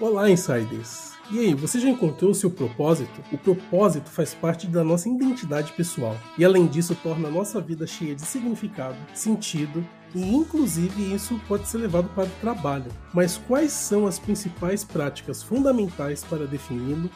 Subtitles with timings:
[0.00, 1.14] Olá, insiders!
[1.28, 3.20] E aí, você já encontrou seu propósito?
[3.32, 7.84] O propósito faz parte da nossa identidade pessoal e, além disso, torna a nossa vida
[7.84, 9.84] cheia de significado, sentido
[10.14, 12.92] e, inclusive, isso pode ser levado para o trabalho.
[13.12, 17.10] Mas quais são as principais práticas fundamentais para defini-lo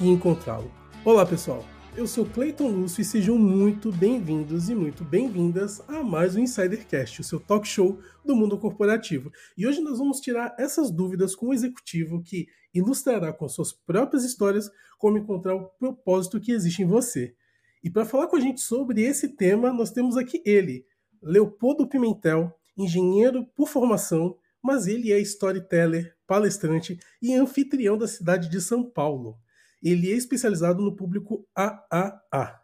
[0.00, 0.72] e encontrá-lo?
[1.04, 1.64] Olá, pessoal!
[1.96, 7.20] Eu sou Clayton Lúcio e sejam muito bem-vindos e muito bem-vindas a mais um Insidercast,
[7.20, 9.30] o seu talk show do mundo corporativo.
[9.56, 14.24] E hoje nós vamos tirar essas dúvidas com um executivo que ilustrará com suas próprias
[14.24, 17.36] histórias como encontrar o propósito que existe em você.
[17.82, 20.84] E para falar com a gente sobre esse tema, nós temos aqui ele,
[21.22, 28.60] Leopoldo Pimentel, engenheiro por formação, mas ele é storyteller, palestrante e anfitrião da cidade de
[28.60, 29.38] São Paulo.
[29.84, 32.58] Ele é especializado no público AAA.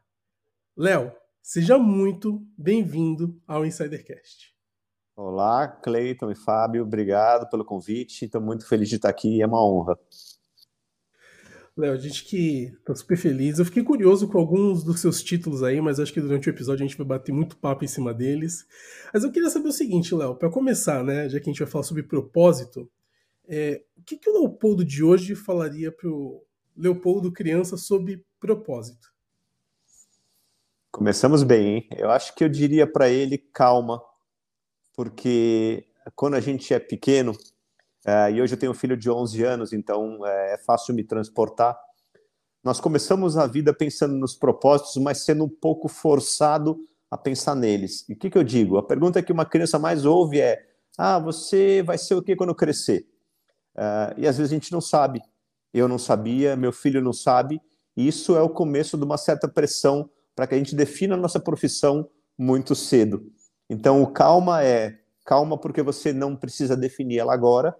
[0.74, 4.54] Léo, seja muito bem-vindo ao Insidercast.
[5.14, 8.24] Olá, Cleiton e Fábio, obrigado pelo convite.
[8.24, 9.98] Estou muito feliz de estar aqui, é uma honra.
[11.76, 13.58] Léo, a gente que está super feliz.
[13.58, 16.82] Eu fiquei curioso com alguns dos seus títulos aí, mas acho que durante o episódio
[16.82, 18.66] a gente vai bater muito papo em cima deles.
[19.12, 21.70] Mas eu queria saber o seguinte, Léo, para começar, né, já que a gente vai
[21.70, 22.90] falar sobre propósito,
[23.46, 26.42] é, o que, que o Leopoldo de hoje falaria para o
[26.80, 29.12] Leopoldo criança sob propósito?
[30.90, 31.88] Começamos bem, hein?
[31.94, 34.02] Eu acho que eu diria para ele calma,
[34.94, 35.86] porque
[36.16, 37.36] quando a gente é pequeno,
[38.04, 41.04] é, e hoje eu tenho um filho de 11 anos, então é, é fácil me
[41.04, 41.78] transportar.
[42.64, 46.78] Nós começamos a vida pensando nos propósitos, mas sendo um pouco forçado
[47.10, 48.08] a pensar neles.
[48.08, 48.78] E o que, que eu digo?
[48.78, 52.54] A pergunta que uma criança mais ouve é: Ah, você vai ser o que quando
[52.54, 53.06] crescer?
[53.76, 55.22] Uh, e às vezes a gente não sabe
[55.72, 57.60] eu não sabia, meu filho não sabe,
[57.96, 61.38] isso é o começo de uma certa pressão para que a gente defina a nossa
[61.38, 63.30] profissão muito cedo.
[63.68, 67.76] Então, o calma é calma porque você não precisa definir ela agora,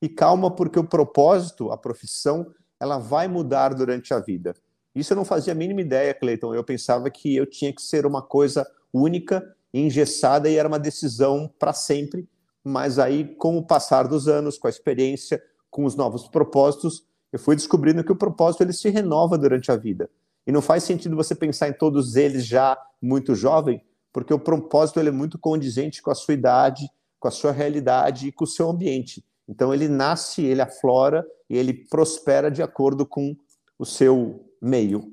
[0.00, 2.46] e calma porque o propósito, a profissão,
[2.80, 4.54] ela vai mudar durante a vida.
[4.94, 6.54] Isso eu não fazia a mínima ideia, Cleiton.
[6.54, 11.52] Eu pensava que eu tinha que ser uma coisa única, engessada e era uma decisão
[11.58, 12.28] para sempre.
[12.62, 17.04] Mas aí, com o passar dos anos, com a experiência, com os novos propósitos,
[17.34, 20.08] eu fui descobrindo que o propósito ele se renova durante a vida.
[20.46, 25.00] E não faz sentido você pensar em todos eles já muito jovem, porque o propósito
[25.00, 28.46] ele é muito condizente com a sua idade, com a sua realidade e com o
[28.46, 29.24] seu ambiente.
[29.48, 33.36] Então ele nasce, ele aflora e ele prospera de acordo com
[33.76, 35.12] o seu meio.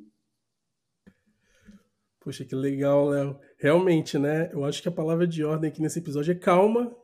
[2.20, 3.40] Poxa, que legal, Léo.
[3.58, 4.52] Realmente, né?
[4.53, 6.96] Eu acho que a palavra de ordem aqui nesse episódio é calma,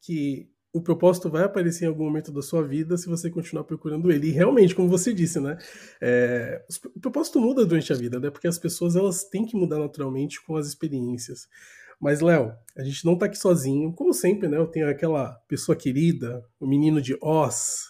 [0.00, 4.10] que o propósito vai aparecer em algum momento da sua vida se você continuar procurando
[4.10, 4.28] ele.
[4.28, 5.58] E realmente, como você disse, né?
[6.00, 6.64] É,
[6.94, 8.30] o propósito muda durante a vida, né?
[8.30, 11.48] Porque as pessoas elas têm que mudar naturalmente com as experiências.
[12.00, 13.92] Mas, Léo, a gente não tá aqui sozinho.
[13.92, 14.56] Como sempre, né?
[14.56, 17.88] Eu tenho aquela pessoa querida, o menino de Oz,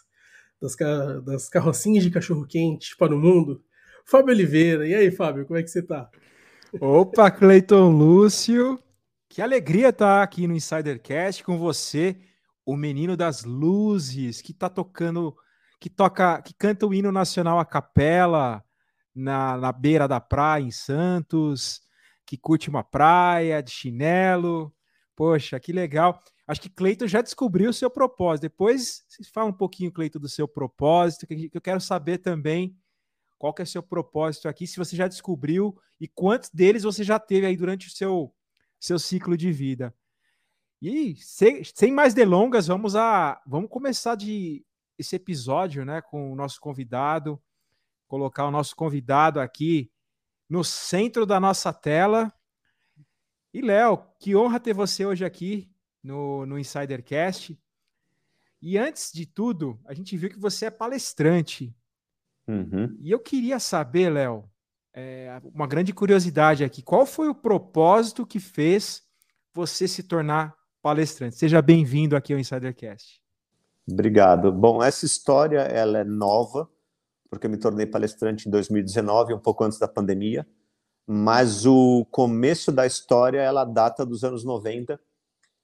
[0.61, 0.75] das,
[1.23, 3.62] das carrocinhas de cachorro-quente para o mundo.
[4.07, 4.89] Fábio Oliveira.
[4.89, 6.09] E aí, Fábio, como é que você tá?
[6.81, 8.79] Opa, Cleiton Lúcio.
[9.29, 12.17] Que alegria estar tá aqui no Insidercast com você
[12.70, 15.36] o menino das luzes, que tá tocando,
[15.81, 18.64] que toca, que canta o hino nacional a capela
[19.12, 21.81] na, na beira da praia em Santos,
[22.25, 24.72] que curte uma praia de chinelo.
[25.16, 26.22] Poxa, que legal.
[26.47, 28.42] Acho que Cleito já descobriu o seu propósito.
[28.42, 29.02] Depois
[29.34, 32.76] fala um pouquinho, Cleito, do seu propósito, que eu quero saber também
[33.37, 37.02] qual que é o seu propósito aqui, se você já descobriu e quantos deles você
[37.02, 38.32] já teve aí durante o seu,
[38.78, 39.92] seu ciclo de vida.
[40.81, 44.65] E sem, sem mais delongas, vamos a vamos começar de
[44.99, 47.41] esse episódio, né, com o nosso convidado,
[48.07, 49.91] colocar o nosso convidado aqui
[50.49, 52.33] no centro da nossa tela.
[53.53, 55.71] E Léo, que honra ter você hoje aqui
[56.03, 57.59] no, no Insidercast.
[58.61, 61.75] E antes de tudo, a gente viu que você é palestrante.
[62.47, 62.97] Uhum.
[63.01, 64.51] E eu queria saber, Léo,
[64.93, 69.03] é, uma grande curiosidade aqui: qual foi o propósito que fez
[69.53, 71.37] você se tornar palestrante.
[71.37, 73.21] Seja bem-vindo aqui ao Insidercast.
[73.91, 74.53] Obrigado.
[74.53, 76.69] Bom, essa história ela é nova,
[77.29, 80.47] porque eu me tornei palestrante em 2019, um pouco antes da pandemia,
[81.06, 84.99] mas o começo da história ela data dos anos 90.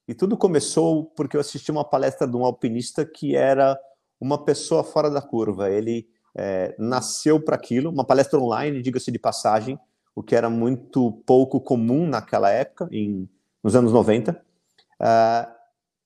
[0.08, 3.78] E tudo começou porque eu assisti uma palestra de um alpinista que era
[4.20, 5.70] uma pessoa fora da curva.
[5.70, 9.78] Ele é, nasceu para aquilo, uma palestra online, diga-se de passagem,
[10.14, 13.28] o que era muito pouco comum naquela época, em,
[13.62, 14.45] nos anos 90.
[15.00, 15.56] Uh,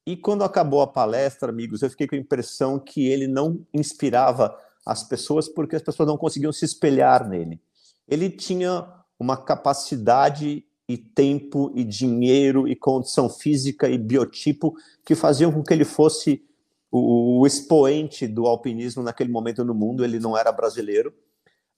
[0.06, 4.56] e quando acabou a palestra, amigos, eu fiquei com a impressão que ele não inspirava
[4.84, 7.60] as pessoas porque as pessoas não conseguiam se espelhar nele.
[8.08, 8.86] Ele tinha
[9.18, 15.72] uma capacidade e tempo e dinheiro e condição física e biotipo que faziam com que
[15.72, 16.42] ele fosse
[16.90, 21.14] o, o, expoente do alpinismo naquele momento no mundo, ele não era brasileiro.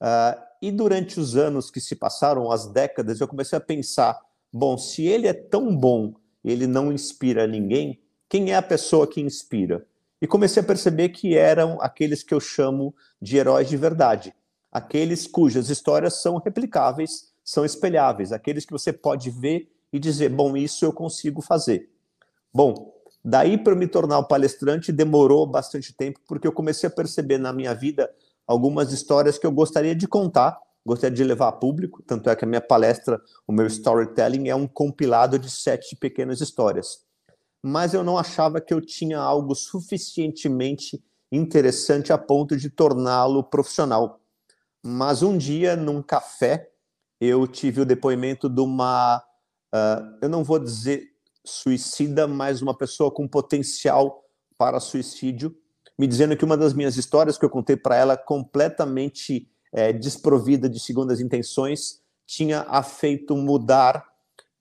[0.01, 4.19] Uh, e durante os anos que se passaram, as décadas, eu comecei a pensar:
[4.51, 9.21] bom, se ele é tão bom, ele não inspira ninguém, quem é a pessoa que
[9.21, 9.85] inspira?
[10.21, 14.33] E comecei a perceber que eram aqueles que eu chamo de heróis de verdade,
[14.71, 20.57] aqueles cujas histórias são replicáveis, são espelháveis, aqueles que você pode ver e dizer: bom,
[20.57, 21.89] isso eu consigo fazer.
[22.53, 22.93] Bom,
[23.23, 27.73] daí para me tornar palestrante demorou bastante tempo, porque eu comecei a perceber na minha
[27.73, 28.09] vida
[28.47, 32.03] algumas histórias que eu gostaria de contar, gostaria de levar a público.
[32.03, 36.41] Tanto é que a minha palestra, o meu storytelling, é um compilado de sete pequenas
[36.41, 37.05] histórias.
[37.61, 41.01] Mas eu não achava que eu tinha algo suficientemente
[41.31, 44.19] interessante a ponto de torná-lo profissional.
[44.83, 46.69] Mas um dia, num café,
[47.19, 49.23] eu tive o depoimento de uma
[49.73, 51.09] Uh, eu não vou dizer
[51.43, 54.23] suicida, mas uma pessoa com potencial
[54.55, 55.57] para suicídio,
[55.97, 60.69] me dizendo que uma das minhas histórias que eu contei para ela, completamente é, desprovida
[60.69, 64.05] de segundas intenções, tinha a feito mudar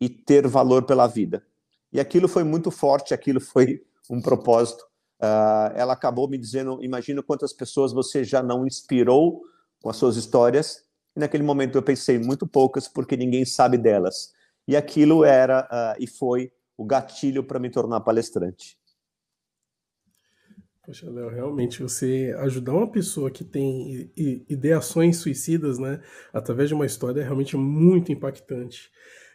[0.01, 1.45] e ter valor pela vida.
[1.93, 4.83] E aquilo foi muito forte, aquilo foi um propósito.
[5.21, 9.43] Uh, ela acabou me dizendo: imagina quantas pessoas você já não inspirou
[9.81, 10.83] com as suas histórias.
[11.15, 14.33] E naquele momento eu pensei: muito poucas, porque ninguém sabe delas
[14.67, 18.79] e aquilo era uh, e foi o gatilho para me tornar palestrante.
[20.85, 26.03] Poxa, Léo, realmente você ajudar uma pessoa que tem ideações suicidas, né,
[26.33, 28.91] através de uma história é realmente muito impactante.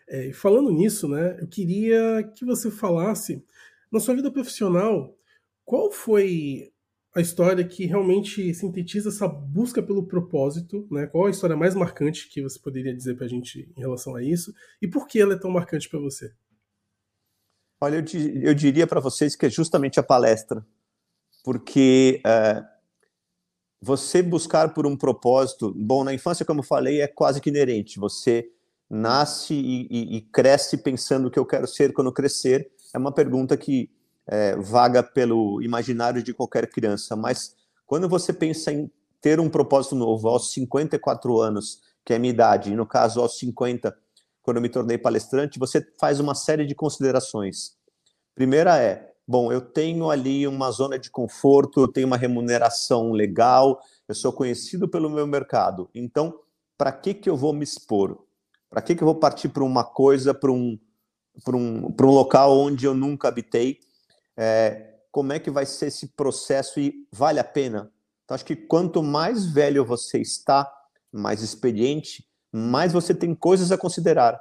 [0.10, 3.46] É, falando nisso, né, eu queria que você falasse
[3.90, 5.18] na sua vida profissional
[5.64, 6.72] qual foi
[7.16, 11.08] a história que realmente sintetiza essa busca pelo propósito, né?
[11.08, 14.24] Qual a história mais marcante que você poderia dizer para a gente em relação a
[14.24, 16.32] isso e por que ela é tão marcante para você?
[17.82, 20.64] Olha, eu, eu diria para vocês que é justamente a palestra,
[21.48, 22.62] porque é,
[23.82, 28.02] você buscar por um propósito, bom, na infância, como eu falei, é quase que inerente.
[28.02, 28.50] Você
[28.90, 32.70] nasce e, e, e cresce pensando o que eu quero ser quando crescer.
[32.94, 33.90] É uma pergunta que
[34.28, 37.56] é, vaga pelo imaginário de qualquer criança, mas
[37.86, 38.92] quando você pensa em
[39.22, 43.22] ter um propósito novo aos 54 anos, que é a minha idade, e no caso
[43.22, 43.98] aos 50,
[44.44, 47.78] quando eu me tornei palestrante, você faz uma série de considerações.
[48.36, 53.80] Primeira é, bom, eu tenho ali uma zona de conforto, eu tenho uma remuneração legal,
[54.08, 55.90] eu sou conhecido pelo meu mercado.
[55.94, 56.40] Então,
[56.78, 58.26] para que que eu vou me expor?
[58.70, 60.80] Para que que eu vou partir para uma coisa, para um,
[61.48, 63.80] um, um local onde eu nunca habitei?
[64.38, 67.92] é, como é que vai ser esse processo e vale a pena.
[68.24, 70.72] Então, acho que quanto mais velho você está,
[71.12, 74.40] mais experiente, mais você tem coisas a considerar.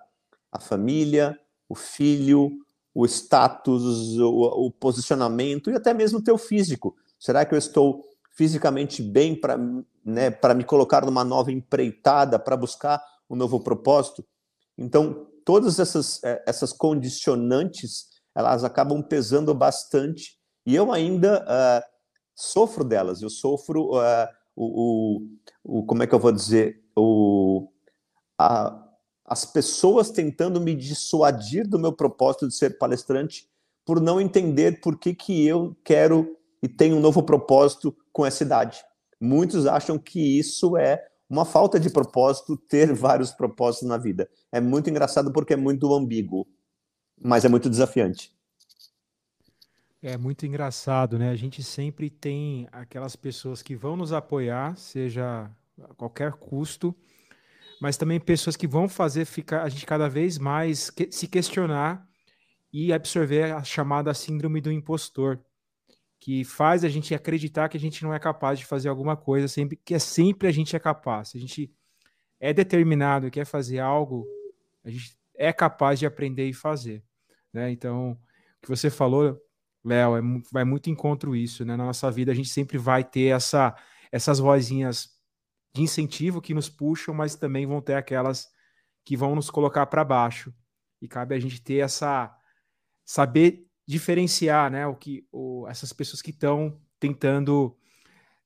[0.52, 2.58] A família, o filho,
[2.96, 6.96] o status, o, o posicionamento e até mesmo o teu físico.
[7.20, 8.02] Será que eu estou
[8.32, 9.58] fisicamente bem para
[10.02, 14.24] né, me colocar numa nova empreitada, para buscar um novo propósito?
[14.78, 21.84] Então, todas essas, é, essas condicionantes elas acabam pesando bastante e eu ainda uh,
[22.34, 23.20] sofro delas.
[23.20, 25.20] Eu sofro uh, o,
[25.64, 27.68] o, o, como é que eu vou dizer, o,
[28.38, 28.85] a,
[29.26, 33.48] as pessoas tentando me dissuadir do meu propósito de ser palestrante
[33.84, 38.42] por não entender por que, que eu quero e tenho um novo propósito com essa
[38.42, 38.84] idade.
[39.20, 44.28] Muitos acham que isso é uma falta de propósito, ter vários propósitos na vida.
[44.52, 46.46] É muito engraçado porque é muito ambíguo
[47.20, 48.34] mas é muito desafiante.
[50.02, 51.30] É muito engraçado, né?
[51.30, 55.50] A gente sempre tem aquelas pessoas que vão nos apoiar, seja
[55.82, 56.94] a qualquer custo,
[57.80, 62.06] mas também pessoas que vão fazer ficar a gente cada vez mais que, se questionar
[62.72, 65.40] e absorver a chamada síndrome do impostor,
[66.18, 69.48] que faz a gente acreditar que a gente não é capaz de fazer alguma coisa,
[69.48, 71.30] sempre que é sempre a gente é capaz.
[71.30, 71.72] Se a gente
[72.40, 74.26] é determinado e quer fazer algo,
[74.84, 77.02] a gente é capaz de aprender e fazer.
[77.52, 77.70] Né?
[77.70, 79.40] Então, o que você falou,
[79.84, 80.20] Léo, é,
[80.52, 81.76] vai muito encontro isso, né?
[81.76, 83.74] Na nossa vida a gente sempre vai ter essa,
[84.10, 85.15] essas vozinhas
[85.76, 88.48] de incentivo que nos puxam, mas também vão ter aquelas
[89.04, 90.52] que vão nos colocar para baixo.
[91.02, 92.34] E cabe a gente ter essa
[93.04, 97.76] saber diferenciar, né, o que o, essas pessoas que estão tentando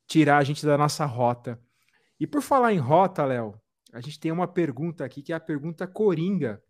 [0.07, 1.59] tirar a gente da nossa rota.
[2.19, 3.59] E por falar em rota, Léo,
[3.93, 6.61] a gente tem uma pergunta aqui que é a pergunta coringa,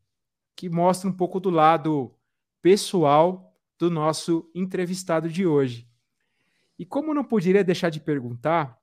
[0.54, 2.14] que mostra um pouco do lado
[2.60, 5.88] pessoal do nosso entrevistado de hoje.
[6.78, 8.79] E como não poderia deixar de perguntar,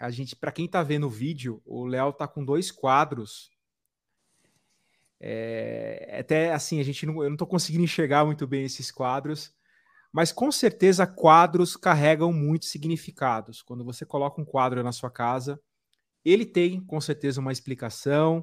[0.00, 3.50] a gente, para quem está vendo o vídeo, o Léo está com dois quadros.
[5.20, 9.52] É, até assim, a gente não, eu não estou conseguindo enxergar muito bem esses quadros,
[10.10, 13.60] mas com certeza quadros carregam muitos significados.
[13.60, 15.60] Quando você coloca um quadro na sua casa,
[16.24, 18.42] ele tem com certeza uma explicação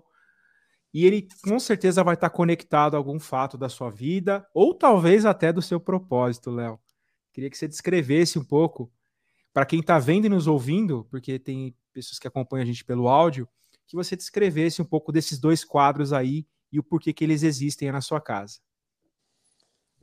[0.94, 5.26] e ele com certeza vai estar conectado a algum fato da sua vida ou talvez
[5.26, 6.80] até do seu propósito, Léo.
[7.34, 8.92] Queria que você descrevesse um pouco
[9.54, 13.08] para quem está vendo e nos ouvindo, porque tem pessoas que acompanham a gente pelo
[13.08, 13.48] áudio,
[13.88, 17.92] que você descrevesse um pouco desses dois quadros aí e o porquê que eles existem
[17.92, 18.60] na sua casa.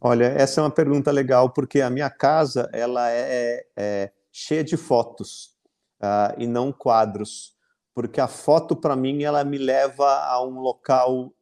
[0.00, 4.76] Olha, essa é uma pergunta legal porque a minha casa ela é, é cheia de
[4.76, 5.54] fotos
[6.02, 7.54] uh, e não quadros,
[7.94, 11.32] porque a foto para mim ela me leva a um local,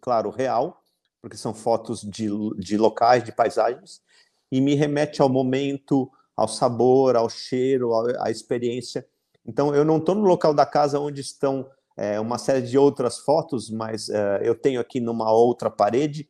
[0.00, 0.82] claro, real,
[1.20, 2.28] porque são fotos de,
[2.58, 4.00] de locais, de paisagens,
[4.50, 9.06] e me remete ao momento, ao sabor, ao cheiro, à experiência.
[9.44, 13.18] Então eu não estou no local da casa onde estão é, uma série de outras
[13.18, 16.26] fotos, mas é, eu tenho aqui numa outra parede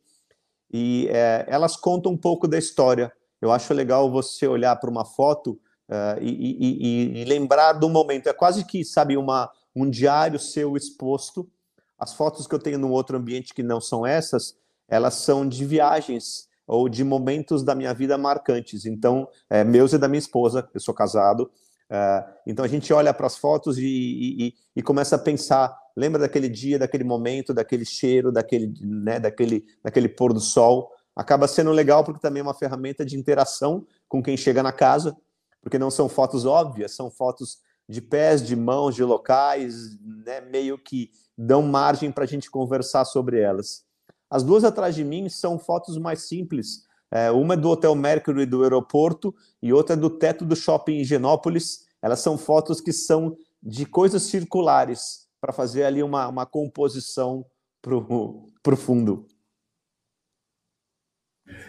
[0.69, 3.09] e é, elas contam um pouco da história.
[3.41, 5.51] Eu acho legal você olhar para uma foto
[5.89, 8.27] uh, e, e, e, lembrar do momento.
[8.27, 11.49] É quase que, sabe, uma, um diário seu exposto.
[11.97, 15.65] As fotos que eu tenho no outro ambiente que não são essas, elas são de
[15.65, 18.85] viagens ou de momentos da minha vida marcantes.
[18.85, 21.51] Então, é, meus e da minha esposa, eu sou casado.
[21.91, 26.21] Uh, então a gente olha para as fotos e, e, e, começa a pensar lembra
[26.21, 30.91] daquele dia, daquele momento, daquele cheiro, daquele, né, daquele, daquele pôr do sol.
[31.15, 35.15] Acaba sendo legal porque também é uma ferramenta de interação com quem chega na casa,
[35.61, 40.77] porque não são fotos óbvias, são fotos de pés, de mãos, de locais, né, meio
[40.77, 43.83] que dão margem para a gente conversar sobre elas.
[44.31, 46.85] As duas atrás de mim são fotos mais simples.
[47.11, 51.01] É, uma é do Hotel Mercury do aeroporto e outra é do teto do shopping
[51.01, 51.85] em Genópolis.
[52.01, 57.45] Elas são fotos que são de coisas circulares para fazer ali uma, uma composição
[57.81, 59.27] para o fundo.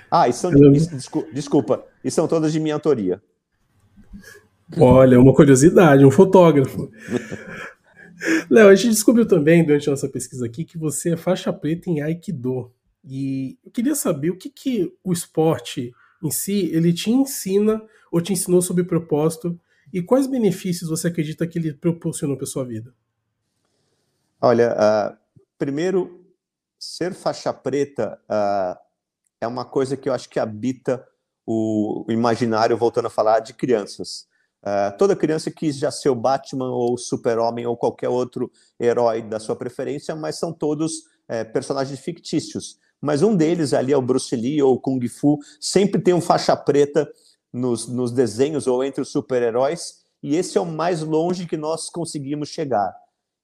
[0.09, 0.87] Ah, e são de,
[1.33, 3.21] desculpa, e são todas de minha autoria.
[4.79, 6.91] Olha, uma curiosidade, um fotógrafo.
[8.51, 11.91] Léo, a gente descobriu também durante a nossa pesquisa aqui que você é faixa preta
[11.91, 12.73] em Aikido.
[13.05, 18.21] E eu queria saber o que, que o esporte em si ele te ensina ou
[18.21, 19.59] te ensinou sobre propósito
[19.93, 22.95] e quais benefícios você acredita que ele proporcionou para sua vida?
[24.41, 25.17] Olha, uh,
[25.59, 26.25] primeiro,
[26.79, 28.79] ser faixa preta uh,
[29.41, 31.07] é uma coisa que eu acho que habita
[31.45, 34.27] o, o imaginário, voltando a falar, de crianças.
[34.63, 39.41] Uh, toda criança quis já ser o Batman ou Super-Homem ou qualquer outro herói da
[39.41, 42.79] sua preferência, mas são todos é, personagens fictícios.
[43.01, 46.21] Mas um deles ali é o Bruce Lee ou o Kung Fu, sempre tem um
[46.21, 47.11] faixa preta
[47.53, 51.91] nos, nos desenhos ou entre os super-heróis, e esse é o mais longe que nós
[51.91, 52.95] conseguimos chegar.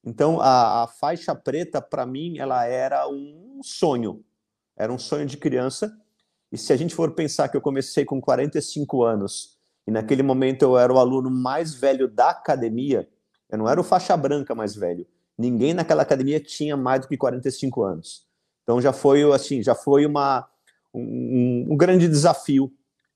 [0.04, 4.24] Então, a, a faixa preta, para mim, ela era um sonho.
[4.76, 5.92] Era um sonho de criança.
[6.52, 9.57] E se a gente for pensar que eu comecei com 45 anos,
[9.88, 13.08] e naquele momento eu era o aluno mais velho da academia,
[13.48, 15.06] eu não era o faixa branca mais velho.
[15.38, 18.26] Ninguém naquela academia tinha mais do que 45 anos.
[18.62, 20.46] Então já foi assim, já foi uma
[20.92, 22.70] um, um grande desafio,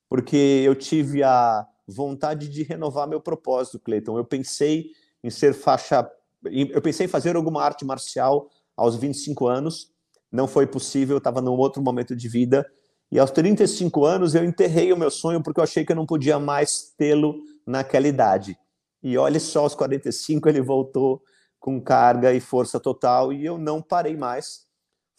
[0.09, 4.17] porque eu tive a vontade de renovar meu propósito, Cleiton.
[4.17, 6.11] Eu pensei em ser faixa
[6.43, 9.93] eu pensei em fazer alguma arte marcial aos 25 anos,
[10.33, 12.67] não foi possível, estava num outro momento de vida.
[13.13, 16.07] E aos 35 anos eu enterrei o meu sonho porque eu achei que eu não
[16.07, 18.59] podia mais tê-lo naquela idade.
[19.03, 21.23] E olha só, aos 45 ele voltou
[21.61, 24.63] com carga e força total e eu não parei mais.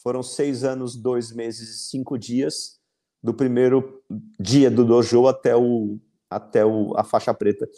[0.02, 2.80] Foram seis anos, dois meses e cinco dias
[3.22, 4.02] do primeiro
[4.40, 7.68] dia do dojo até o até o, a faixa preta.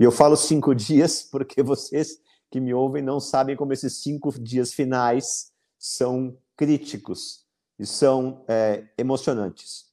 [0.00, 2.18] E eu falo cinco dias porque vocês
[2.50, 7.45] que me ouvem não sabem como esses cinco dias finais são críticos
[7.78, 9.86] e são é, emocionantes.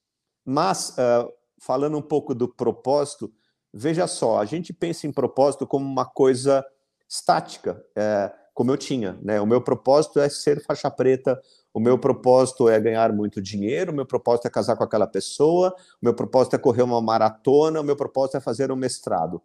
[0.45, 3.31] Mas, uh, falando um pouco do propósito,
[3.73, 6.65] veja só, a gente pensa em propósito como uma coisa
[7.07, 9.17] estática, é, como eu tinha.
[9.21, 9.39] Né?
[9.39, 11.41] O meu propósito é ser faixa preta,
[11.73, 15.73] o meu propósito é ganhar muito dinheiro, o meu propósito é casar com aquela pessoa,
[16.01, 19.41] o meu propósito é correr uma maratona, o meu propósito é fazer um mestrado.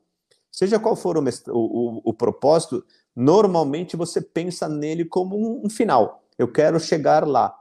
[0.50, 6.22] Seja qual for o, o, o, propósito, normalmente você pensa nele como um, um final.
[6.36, 7.57] Eu quero chegar lá.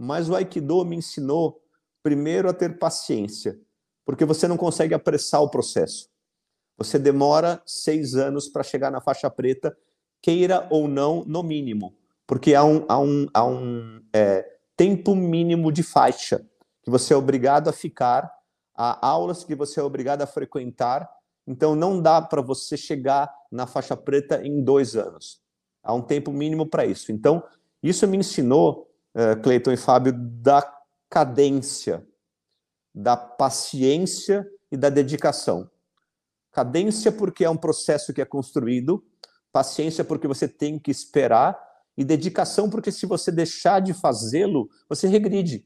[0.00, 1.60] Mas o Aikido me ensinou,
[2.02, 3.58] primeiro, a ter paciência,
[4.04, 6.08] porque você não consegue apressar o processo.
[6.78, 9.76] Você demora seis anos para chegar na faixa preta,
[10.22, 11.94] queira ou não, no mínimo,
[12.26, 16.46] porque há um, há um, há um é, tempo mínimo de faixa
[16.82, 18.32] que você é obrigado a ficar,
[18.74, 21.08] há aulas que você é obrigado a frequentar
[21.50, 25.40] então, não dá para você chegar na faixa preta em dois anos.
[25.82, 27.10] Há um tempo mínimo para isso.
[27.10, 27.42] Então,
[27.82, 30.62] isso me ensinou, uh, Cleiton e Fábio, da
[31.08, 32.06] cadência.
[32.94, 35.70] da paciência e da dedicação.
[36.52, 39.04] Cadência, porque é um processo que é construído,
[39.52, 41.56] paciência, porque você tem que esperar,
[41.96, 45.64] e dedicação, porque se você deixar de fazê-lo, você regride,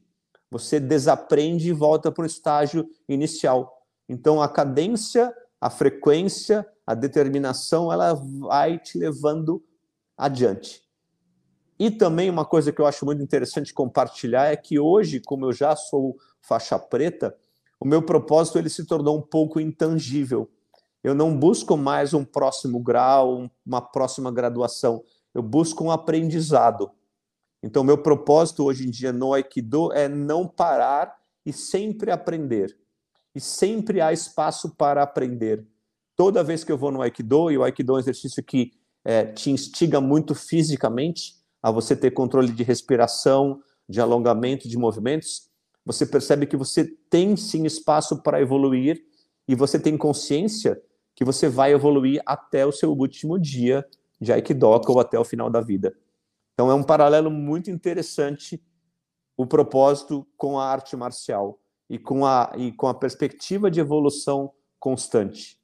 [0.51, 3.83] você desaprende e volta para o estágio inicial.
[4.07, 9.63] Então, a cadência, a frequência, a determinação, ela vai te levando
[10.17, 10.84] adiante.
[11.77, 15.53] E também uma coisa que eu acho muito interessante compartilhar é que hoje, como eu
[15.53, 17.35] já sou faixa preta,
[17.79, 20.49] o meu propósito ele se tornou um pouco intangível.
[21.03, 25.03] Eu não busco mais um próximo grau, uma próxima graduação.
[25.33, 26.89] Eu busco um aprendizado.
[27.61, 31.15] Então, meu propósito hoje em dia no Aikido é não parar
[31.45, 32.77] e sempre aprender.
[33.33, 35.65] E sempre há espaço para aprender.
[36.15, 38.71] Toda vez que eu vou no Aikido, e o Aikido é um exercício que
[39.03, 41.34] é, te instiga muito fisicamente,
[41.65, 45.49] a você ter controle de respiração, de alongamento de movimentos,
[45.83, 49.03] você percebe que você tem sim espaço para evoluir
[49.47, 50.79] e você tem consciência
[51.15, 53.83] que você vai evoluir até o seu último dia
[54.21, 55.97] de Aikidoka ou até o final da vida.
[56.53, 58.63] Então é um paralelo muito interessante
[59.35, 64.51] o propósito com a arte marcial e com a, e com a perspectiva de evolução
[64.79, 65.59] constante.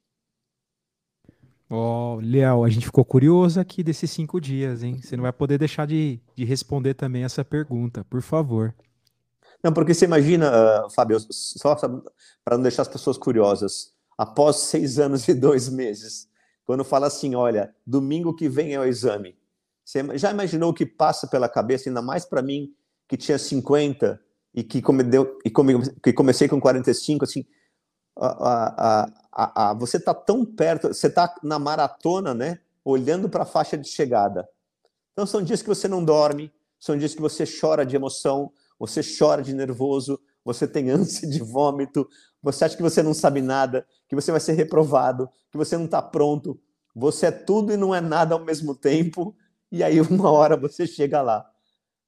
[1.74, 5.00] Ó, oh, Léo, a gente ficou curioso aqui desses cinco dias, hein?
[5.02, 8.74] Você não vai poder deixar de, de responder também essa pergunta, por favor.
[9.64, 10.50] Não, porque você imagina,
[10.84, 16.28] uh, Fábio, só para não deixar as pessoas curiosas, após seis anos e dois meses,
[16.66, 19.34] quando fala assim, olha, domingo que vem é o exame,
[19.82, 22.74] você já imaginou o que passa pela cabeça, ainda mais para mim,
[23.08, 24.20] que tinha 50
[24.54, 25.04] e que, come,
[25.42, 27.46] e come, que comecei com 45, assim,
[28.16, 32.58] a, a, a, você está tão perto, você está na maratona, né?
[32.84, 34.48] Olhando para a faixa de chegada.
[35.12, 39.00] Então são dias que você não dorme, são dias que você chora de emoção, você
[39.02, 42.08] chora de nervoso, você tem ânsia de vômito,
[42.42, 45.84] você acha que você não sabe nada, que você vai ser reprovado, que você não
[45.84, 46.60] está pronto.
[46.94, 49.34] Você é tudo e não é nada ao mesmo tempo,
[49.70, 51.48] e aí uma hora você chega lá.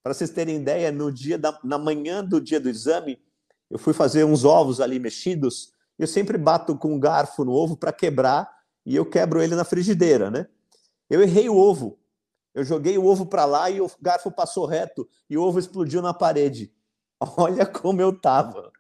[0.03, 3.19] Para vocês terem ideia, no dia da, na manhã do dia do exame,
[3.71, 7.77] eu fui fazer uns ovos ali mexidos eu sempre bato com um garfo no ovo
[7.77, 8.51] para quebrar
[8.85, 10.47] e eu quebro ele na frigideira, né?
[11.09, 11.99] Eu errei o ovo.
[12.55, 16.03] Eu joguei o ovo para lá e o garfo passou reto e o ovo explodiu
[16.03, 16.73] na parede.
[17.37, 18.73] Olha como eu tava.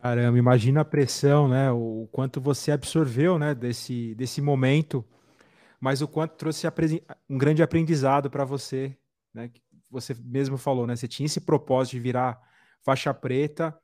[0.00, 1.70] Caramba, imagina a pressão, né?
[1.72, 5.04] O quanto você absorveu, né, desse, desse momento,
[5.80, 6.66] mas o quanto trouxe
[7.28, 8.96] um grande aprendizado para você,
[9.34, 9.50] né?
[9.90, 10.94] Você mesmo falou, né?
[10.94, 12.40] Você tinha esse propósito de virar
[12.84, 13.76] faixa preta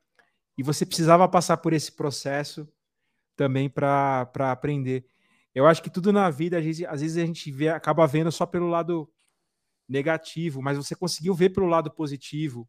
[0.57, 2.69] e você precisava passar por esse processo
[3.37, 5.07] também para aprender.
[5.55, 8.31] Eu acho que tudo na vida, às vezes, às vezes a gente vê, acaba vendo
[8.33, 9.09] só pelo lado
[9.89, 12.69] negativo, mas você conseguiu ver pelo lado positivo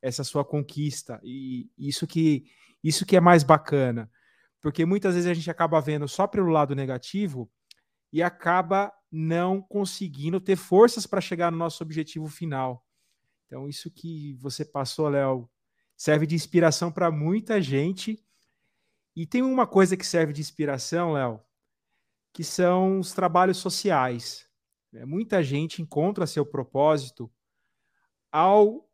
[0.00, 2.44] essa sua conquista e isso que
[2.82, 4.10] isso que é mais bacana,
[4.60, 7.50] porque muitas vezes a gente acaba vendo só pelo lado negativo
[8.12, 12.86] e acaba não conseguindo ter forças para chegar no nosso objetivo final.
[13.46, 15.48] Então isso que você passou, Léo,
[15.96, 18.22] serve de inspiração para muita gente.
[19.16, 21.40] E tem uma coisa que serve de inspiração, Léo,
[22.32, 24.48] que são os trabalhos sociais.
[24.92, 25.04] Né?
[25.04, 27.30] Muita gente encontra seu propósito
[28.30, 28.88] ao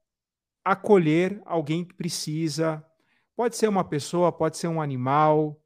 [0.64, 2.84] acolher alguém que precisa.
[3.34, 5.60] Pode ser uma pessoa, pode ser um animal,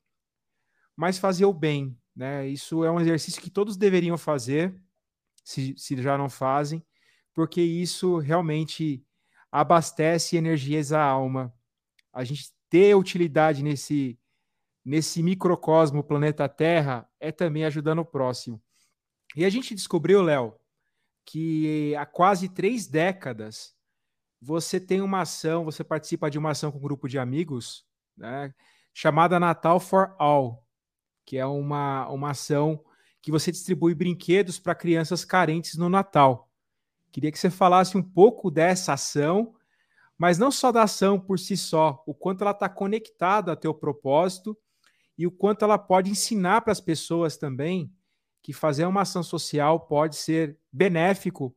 [0.97, 1.99] mas fazer o bem.
[2.15, 2.49] Né?
[2.49, 4.81] Isso é um exercício que todos deveriam fazer,
[5.43, 6.85] se, se já não fazem,
[7.35, 9.05] porque isso realmente
[9.55, 11.55] abastece e energiza a alma.
[12.13, 14.19] A gente ter utilidade nesse,
[14.85, 18.61] nesse microcosmo planeta Terra é também ajudando o próximo.
[19.37, 20.57] E a gente descobriu, Léo,
[21.25, 23.77] que há quase três décadas
[24.43, 27.87] você tem uma ação, você participa de uma ação com um grupo de amigos,
[28.17, 28.53] né,
[28.93, 30.67] chamada Natal for All,
[31.25, 32.85] que é uma, uma ação
[33.23, 36.44] que você distribui brinquedos para crianças carentes no Natal.
[37.15, 39.55] Queria que você falasse um pouco dessa ação,
[40.19, 43.73] mas não só da ação por si só, o quanto ela está conectada ao teu
[43.73, 44.59] propósito
[45.17, 47.95] e o quanto ela pode ensinar para as pessoas também
[48.43, 51.55] que fazer uma ação social pode ser benéfico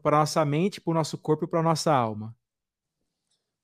[0.00, 2.32] para a nossa mente, para o nosso corpo e para a nossa alma.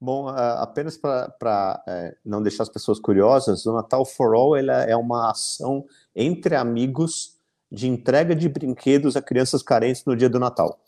[0.01, 5.31] Bom, apenas para é, não deixar as pessoas curiosas, o Natal for All é uma
[5.31, 7.39] ação entre amigos
[7.71, 10.81] de entrega de brinquedos a crianças carentes no dia do Natal.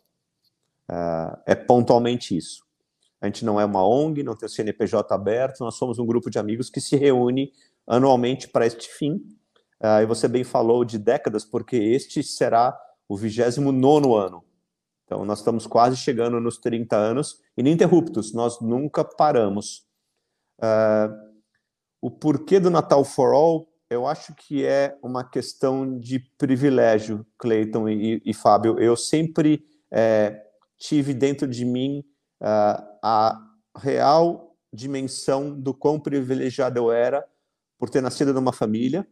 [0.90, 2.64] Uh, é pontualmente isso.
[3.20, 6.31] A gente não é uma ONG, não tem o CNPJ aberto, nós somos um grupo
[6.31, 7.53] de amigos que se reúne
[7.87, 9.14] anualmente para este fim.
[9.81, 14.44] Uh, e você bem falou de décadas, porque este será o 29 ano.
[15.05, 19.87] Então, nós estamos quase chegando nos 30 anos, ininterruptos, nós nunca paramos.
[20.59, 21.27] Uh,
[22.01, 27.88] o porquê do Natal for All, eu acho que é uma questão de privilégio, Cleiton
[27.88, 28.81] e, e, Fábio.
[28.81, 30.45] Eu sempre é,
[30.79, 32.05] tive dentro de mim
[32.41, 33.41] uh, a
[33.77, 37.27] real dimensão do quão privilegiado eu era
[37.79, 39.07] por ter nascido numa família,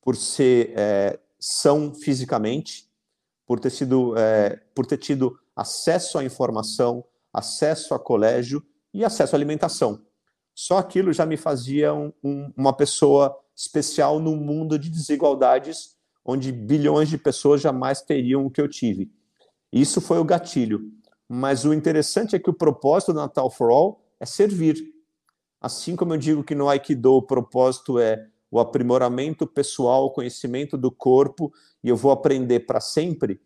[0.00, 2.88] por ser é, são fisicamente,
[3.46, 9.34] por ter sido, é, por ter tido acesso à informação, acesso a colégio e acesso
[9.34, 10.04] à alimentação.
[10.54, 16.52] Só aquilo já me fazia um, um, uma pessoa especial no mundo de desigualdades, onde
[16.52, 19.10] bilhões de pessoas jamais teriam o que eu tive.
[19.72, 20.92] Isso foi o gatilho.
[21.28, 24.76] Mas o interessante é que o propósito do Natal for All é servir.
[25.60, 30.76] Assim como eu digo que no Aikido o propósito é o aprimoramento pessoal, o conhecimento
[30.76, 31.50] do corpo,
[31.82, 33.40] e eu vou aprender para sempre.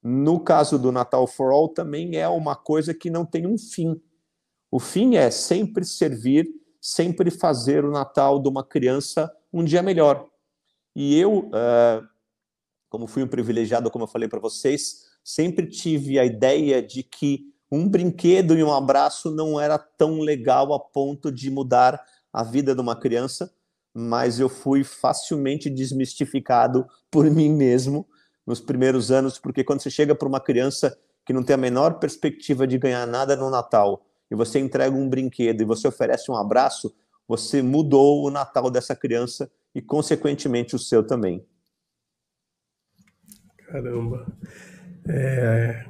[0.00, 4.00] No caso do Natal for All, também é uma coisa que não tem um fim.
[4.70, 6.48] O fim é sempre servir,
[6.80, 10.28] sempre fazer o Natal de uma criança um dia melhor.
[10.94, 12.06] E eu, uh,
[12.88, 17.52] como fui um privilegiado, como eu falei para vocês, sempre tive a ideia de que
[17.70, 22.74] um brinquedo e um abraço não era tão legal a ponto de mudar a vida
[22.74, 23.52] de uma criança,
[23.94, 28.06] mas eu fui facilmente desmistificado por mim mesmo
[28.46, 31.98] nos primeiros anos, porque quando você chega para uma criança que não tem a menor
[31.98, 36.34] perspectiva de ganhar nada no Natal, e você entrega um brinquedo e você oferece um
[36.34, 36.94] abraço,
[37.28, 41.44] você mudou o Natal dessa criança e, consequentemente, o seu também.
[43.58, 44.26] Caramba.
[45.08, 45.84] É...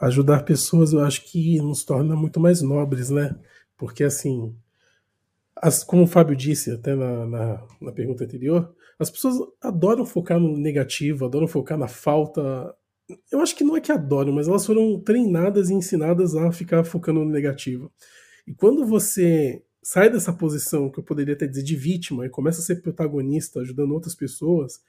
[0.00, 3.34] Ajudar pessoas, eu acho que nos torna muito mais nobres, né?
[3.76, 4.54] Porque, assim,
[5.56, 10.38] as, como o Fábio disse até na, na, na, pergunta anterior, as pessoas adoram focar
[10.38, 12.74] no negativo, adoram focar na falta.
[13.30, 16.84] Eu acho que não é que adoram, mas elas foram treinadas e ensinadas a ficar
[16.84, 17.90] focando no negativo.
[18.46, 22.60] E quando você sai dessa posição, que eu poderia até dizer de vítima, e começa
[22.60, 24.80] a ser protagonista, ajudando outras pessoas,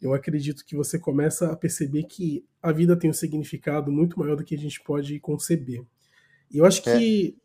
[0.00, 4.36] eu acredito que você começa a perceber que a vida tem um significado muito maior
[4.36, 5.84] do que a gente pode conceber.
[6.50, 6.98] E eu acho é.
[6.98, 7.36] que.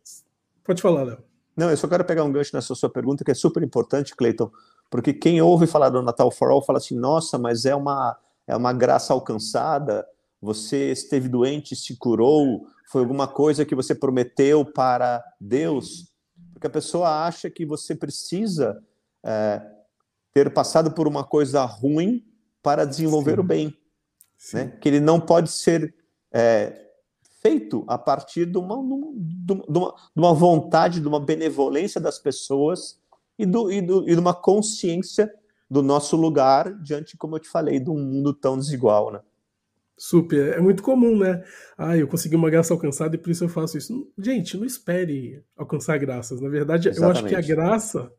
[0.62, 1.18] Pode falar, Léo.
[1.56, 4.50] Não, eu só quero pegar um gancho nessa sua pergunta, que é super importante, Cleiton,
[4.90, 8.56] porque quem ouve falar do Natal for All fala assim: nossa, mas é uma, é
[8.56, 10.06] uma graça alcançada,
[10.40, 16.12] você esteve doente, se curou, foi alguma coisa que você prometeu para Deus.
[16.52, 18.82] Porque a pessoa acha que você precisa
[19.24, 19.60] é,
[20.32, 22.24] ter passado por uma coisa ruim
[22.64, 23.40] para desenvolver Sim.
[23.40, 23.78] o bem.
[24.54, 24.72] Né?
[24.80, 25.94] Que ele não pode ser
[26.32, 26.88] é,
[27.42, 28.76] feito a partir de uma,
[29.14, 32.98] de, uma, de uma vontade, de uma benevolência das pessoas
[33.38, 35.32] e, do, e, do, e de uma consciência
[35.70, 39.20] do nosso lugar diante, como eu te falei, de um mundo tão desigual, né?
[39.96, 40.54] Super.
[40.54, 41.44] É muito comum, né?
[41.78, 44.10] Ah, eu consegui uma graça alcançada e por isso eu faço isso.
[44.18, 46.40] Gente, não espere alcançar graças.
[46.40, 47.20] Na verdade, Exatamente.
[47.20, 48.12] eu acho que a graça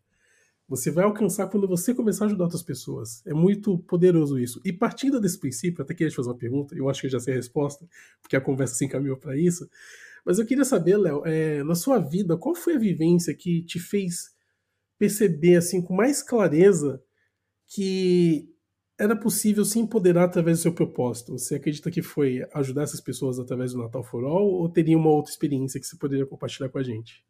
[0.68, 3.22] você vai alcançar quando você começar a ajudar outras pessoas.
[3.26, 4.60] É muito poderoso isso.
[4.66, 7.34] E partindo desse princípio, até queria te fazer uma pergunta, eu acho que já sei
[7.34, 7.88] a resposta,
[8.22, 9.70] porque a conversa se encaminhou para isso.
[10.26, 13.80] Mas eu queria saber, Léo, é, na sua vida, qual foi a vivência que te
[13.80, 14.34] fez
[14.98, 17.02] perceber assim com mais clareza
[17.68, 18.50] que
[18.98, 21.34] era possível se empoderar através do seu propósito?
[21.34, 25.12] Você acredita que foi ajudar essas pessoas através do Natal for All ou teria uma
[25.12, 27.24] outra experiência que você poderia compartilhar com a gente?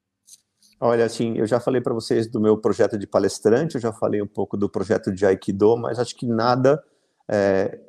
[0.79, 4.21] Olha, assim, eu já falei para vocês do meu projeto de palestrante, eu já falei
[4.21, 6.83] um pouco do projeto de Aikido, mas acho que nada
[7.29, 7.79] é,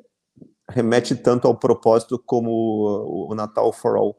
[0.69, 4.17] remete tanto ao propósito como o, o, Natal for All,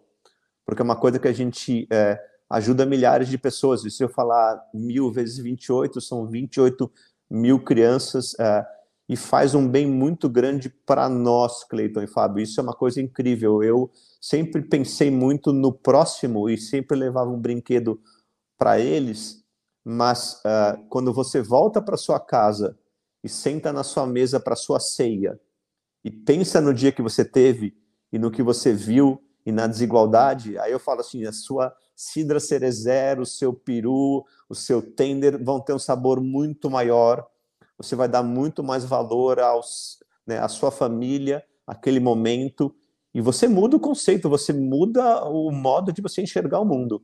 [0.66, 4.08] porque é uma coisa que a gente é, ajuda milhares de pessoas, e se eu
[4.08, 6.90] falar mil vezes 28, são 28
[7.30, 8.66] mil crianças, é,
[9.08, 13.00] e faz um bem muito grande para nós, Cleiton e Fábio, isso é uma coisa
[13.00, 17.98] incrível, eu sempre pensei muito no próximo e sempre levava um brinquedo
[18.58, 19.44] para eles,
[19.84, 22.76] mas uh, quando você volta para sua casa
[23.22, 25.40] e senta na sua mesa para sua ceia
[26.04, 27.76] e pensa no dia que você teve
[28.12, 32.38] e no que você viu e na desigualdade, aí eu falo assim, a sua cidra
[32.38, 37.26] cerezer, o seu peru, o seu tender vão ter um sabor muito maior,
[37.78, 42.74] você vai dar muito mais valor aos, né, à sua família, aquele momento,
[43.14, 47.02] e você muda o conceito, você muda o modo de você enxergar o mundo.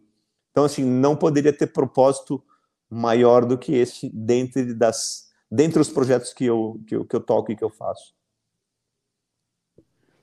[0.54, 2.40] Então, assim, não poderia ter propósito
[2.88, 7.20] maior do que esse dentre, das, dentre os projetos que eu, que, eu, que eu
[7.20, 8.14] toco e que eu faço.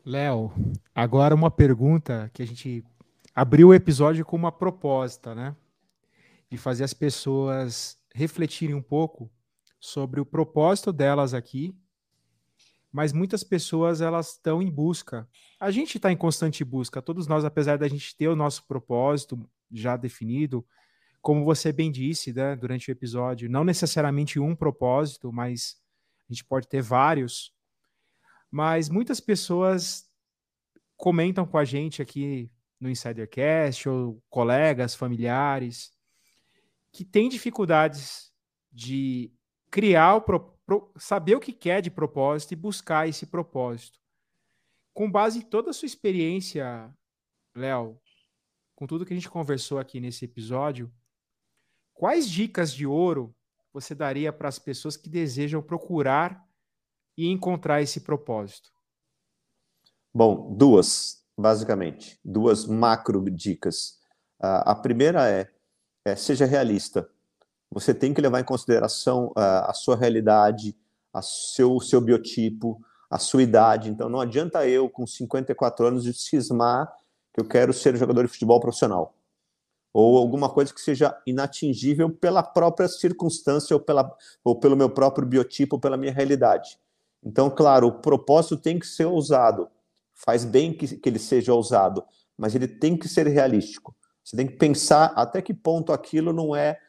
[0.06, 0.54] Léo,
[0.96, 2.82] agora uma pergunta que a gente
[3.36, 5.54] abriu o episódio com uma proposta, né?
[6.50, 9.30] De fazer as pessoas refletirem um pouco
[9.82, 11.76] sobre o propósito delas aqui
[12.92, 15.26] mas muitas pessoas elas estão em busca.
[15.60, 19.40] A gente está em constante busca, todos nós, apesar da gente ter o nosso propósito
[19.72, 20.66] já definido,
[21.22, 25.78] como você bem disse né, durante o episódio, não necessariamente um propósito, mas
[26.30, 27.54] a gente pode ter vários.
[28.50, 30.10] Mas muitas pessoas
[30.98, 35.92] comentam com a gente aqui no Insidercast, ou colegas, familiares,
[36.92, 38.32] que têm dificuldades
[38.72, 39.32] de
[39.70, 44.00] criar o pro, pro, saber o que quer de propósito e buscar esse propósito.
[44.94, 46.92] Com base em toda a sua experiência,
[47.56, 48.01] Léo,
[48.82, 50.92] com tudo que a gente conversou aqui nesse episódio,
[51.94, 53.32] quais dicas de ouro
[53.72, 56.44] você daria para as pessoas que desejam procurar
[57.16, 58.72] e encontrar esse propósito?
[60.12, 64.00] Bom, duas, basicamente, duas macro dicas.
[64.40, 65.48] Uh, a primeira é,
[66.04, 67.08] é, seja realista.
[67.70, 70.76] Você tem que levar em consideração uh, a sua realidade,
[71.14, 73.92] a seu, seu biotipo, a sua idade.
[73.92, 76.92] Então, não adianta eu, com 54 anos, de cismar
[77.34, 79.16] que eu quero ser jogador de futebol profissional.
[79.94, 84.10] Ou alguma coisa que seja inatingível pela própria circunstância ou, pela,
[84.44, 86.80] ou pelo meu próprio biotipo, ou pela minha realidade.
[87.24, 89.70] Então, claro, o propósito tem que ser ousado.
[90.14, 92.04] Faz bem que, que ele seja ousado,
[92.38, 93.96] mas ele tem que ser realístico.
[94.24, 96.80] Você tem que pensar até que ponto aquilo não é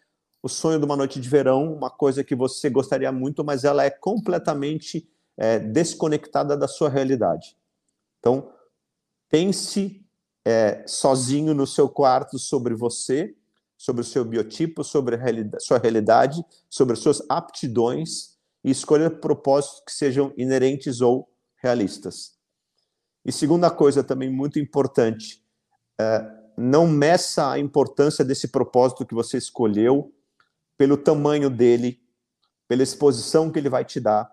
[0.43, 3.85] o sonho de uma noite de verão, uma coisa que você gostaria muito, mas ela
[3.85, 7.57] é completamente é, desconectada da sua realidade.
[8.19, 8.53] Então,
[9.29, 10.02] pense
[10.45, 13.35] é, sozinho no seu quarto sobre você,
[13.77, 19.83] sobre o seu biotipo, sobre a sua realidade, sobre as suas aptidões e escolha propósitos
[19.85, 22.37] que sejam inerentes ou realistas.
[23.25, 25.45] E segunda coisa também muito importante,
[26.01, 30.13] é, não meça a importância desse propósito que você escolheu
[30.77, 32.01] pelo tamanho dele,
[32.69, 34.31] pela exposição que ele vai te dar,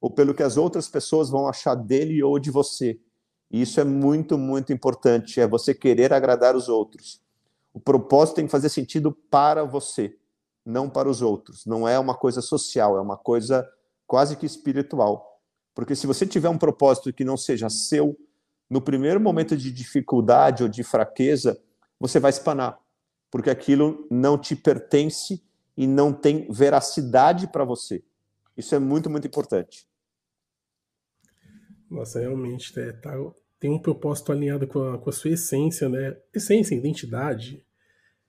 [0.00, 3.00] ou pelo que as outras pessoas vão achar dele ou de você.
[3.50, 7.20] E isso é muito, muito importante, é você querer agradar os outros.
[7.72, 10.16] O propósito tem que fazer sentido para você,
[10.64, 11.64] não para os outros.
[11.66, 13.68] Não é uma coisa social, é uma coisa
[14.06, 15.40] quase que espiritual.
[15.74, 18.18] Porque se você tiver um propósito que não seja seu,
[18.68, 21.60] no primeiro momento de dificuldade ou de fraqueza,
[22.00, 22.78] você vai espanar,
[23.30, 25.42] porque aquilo não te pertence
[25.76, 28.02] e não tem veracidade para você.
[28.56, 29.86] Isso é muito, muito importante.
[31.90, 33.12] Nossa, realmente é, tá,
[33.58, 36.16] tem um propósito alinhado com a, com a sua essência, né?
[36.34, 37.64] Essência, identidade.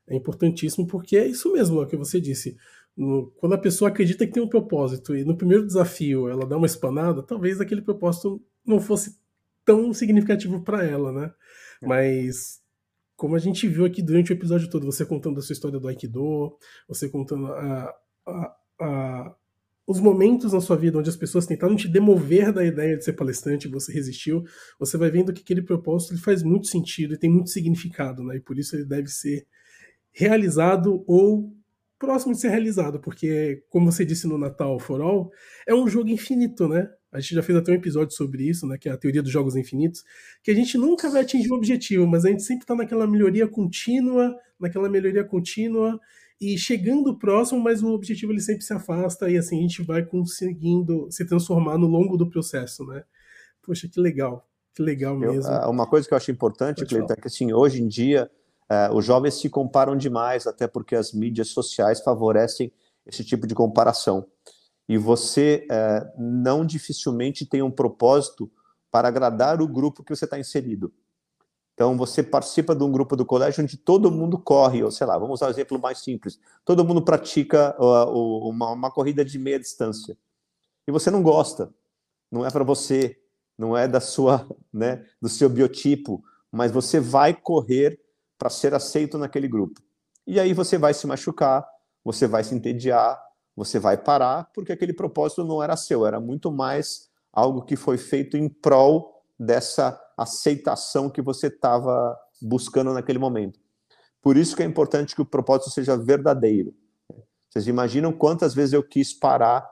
[0.08, 2.58] É importantíssimo porque é isso mesmo é o que você disse.
[2.96, 6.58] No, quando a pessoa acredita que tem um propósito e no primeiro desafio ela dá
[6.58, 9.20] uma espanada, talvez aquele propósito não fosse
[9.65, 11.34] tão significativo para ela, né?
[11.82, 11.88] É.
[11.88, 12.62] Mas
[13.17, 15.88] como a gente viu aqui durante o episódio todo, você contando a sua história do
[15.88, 17.93] Aikido, você contando a,
[18.26, 19.36] a, a,
[19.88, 23.13] os momentos na sua vida onde as pessoas tentaram te demover da ideia de ser
[23.13, 24.43] palestrante e você resistiu,
[24.78, 28.36] você vai vendo que aquele propósito ele faz muito sentido e tem muito significado, né?
[28.36, 29.47] E por isso ele deve ser
[30.12, 31.56] realizado ou
[31.97, 35.32] próximo de ser realizado, porque, como você disse no Natal For All,
[35.65, 36.88] é um jogo infinito, né?
[37.12, 39.32] A gente já fez até um episódio sobre isso, né, que é a teoria dos
[39.32, 40.04] jogos infinitos,
[40.43, 43.47] que a gente nunca vai atingir o objetivo, mas a gente sempre está naquela melhoria
[43.47, 45.97] contínua, naquela melhoria contínua
[46.39, 50.06] e chegando próximo, mas o objetivo ele sempre se afasta e assim a gente vai
[50.06, 53.04] conseguindo se transformar no longo do processo, né?
[53.63, 55.52] Poxa, que legal, que legal mesmo.
[55.52, 58.30] Eu, uma coisa que eu acho importante, Cleiton, é que assim, hoje em dia
[58.71, 62.71] uh, os jovens se comparam demais, até porque as mídias sociais favorecem
[63.06, 64.28] esse tipo de comparação
[64.88, 68.50] e você é, não dificilmente tem um propósito
[68.89, 70.93] para agradar o grupo que você está inserido.
[71.78, 75.16] Então, você participa de um grupo do colégio onde todo mundo corre, ou sei lá,
[75.16, 79.60] vamos usar um exemplo mais simples: todo mundo pratica uh, uma, uma corrida de meia
[79.60, 80.18] distância.
[80.88, 81.72] E você não gosta,
[82.32, 83.16] não é para você,
[83.56, 88.00] não é da sua, né, do seu biotipo, mas você vai correr
[88.40, 89.80] para ser aceito naquele grupo.
[90.26, 91.63] E aí você vai se machucar,
[92.04, 93.22] você vai se entediar,
[93.56, 98.00] você vai parar porque aquele propósito não era seu, era muito mais algo que foi
[98.00, 103.60] feito em prol dessa aceitação que você estava buscando naquele momento.
[104.21, 106.73] Por isso que é importante que o propósito seja verdadeiro.
[107.49, 109.67] Vocês imaginam quantas vezes eu quis parar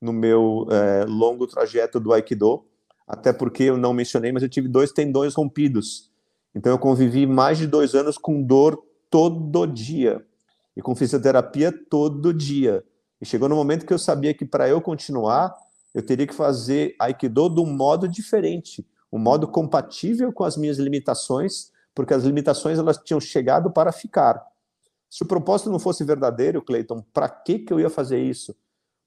[0.00, 2.66] no meu é, longo trajeto do Aikido,
[3.06, 6.10] até porque eu não mencionei, mas eu tive dois tendões rompidos.
[6.54, 10.24] Então eu convivi mais de dois anos com dor todo dia
[10.76, 12.84] e com fisioterapia todo dia.
[13.20, 15.54] E chegou no momento que eu sabia que para eu continuar,
[15.94, 20.78] eu teria que fazer Aikido de um modo diferente, um modo compatível com as minhas
[20.78, 24.44] limitações, porque as limitações elas tinham chegado para ficar.
[25.08, 28.54] Se o propósito não fosse verdadeiro, Cleiton, para que, que eu ia fazer isso?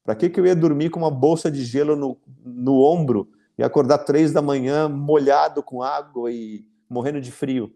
[0.04, 3.64] Para que, que eu ia dormir com uma bolsa de gelo no, no ombro e
[3.64, 7.74] acordar três da manhã molhado com água e morrendo de frio,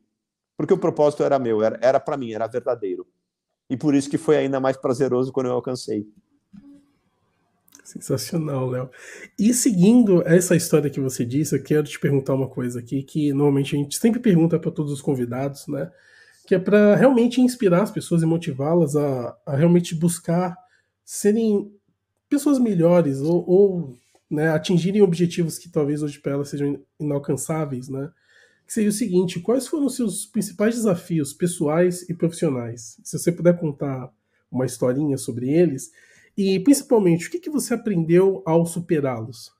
[0.58, 3.08] porque o propósito era meu, era para mim, era verdadeiro.
[3.70, 6.08] E por isso que foi ainda mais prazeroso quando eu alcancei.
[7.88, 8.90] Sensacional, Léo.
[9.40, 13.32] E seguindo essa história que você disse, eu quero te perguntar uma coisa aqui que
[13.32, 15.90] normalmente a gente sempre pergunta para todos os convidados, né?
[16.46, 20.54] Que é para realmente inspirar as pessoas e motivá-las a, a, realmente buscar
[21.06, 21.72] serem
[22.28, 23.98] pessoas melhores ou, ou
[24.30, 28.12] né, atingirem objetivos que talvez hoje para elas sejam inalcançáveis, né?
[28.66, 33.00] Que seria o seguinte: quais foram os seus principais desafios pessoais e profissionais?
[33.02, 34.12] Se você puder contar
[34.52, 35.90] uma historinha sobre eles
[36.38, 39.52] e principalmente, o que, que você aprendeu ao superá-los?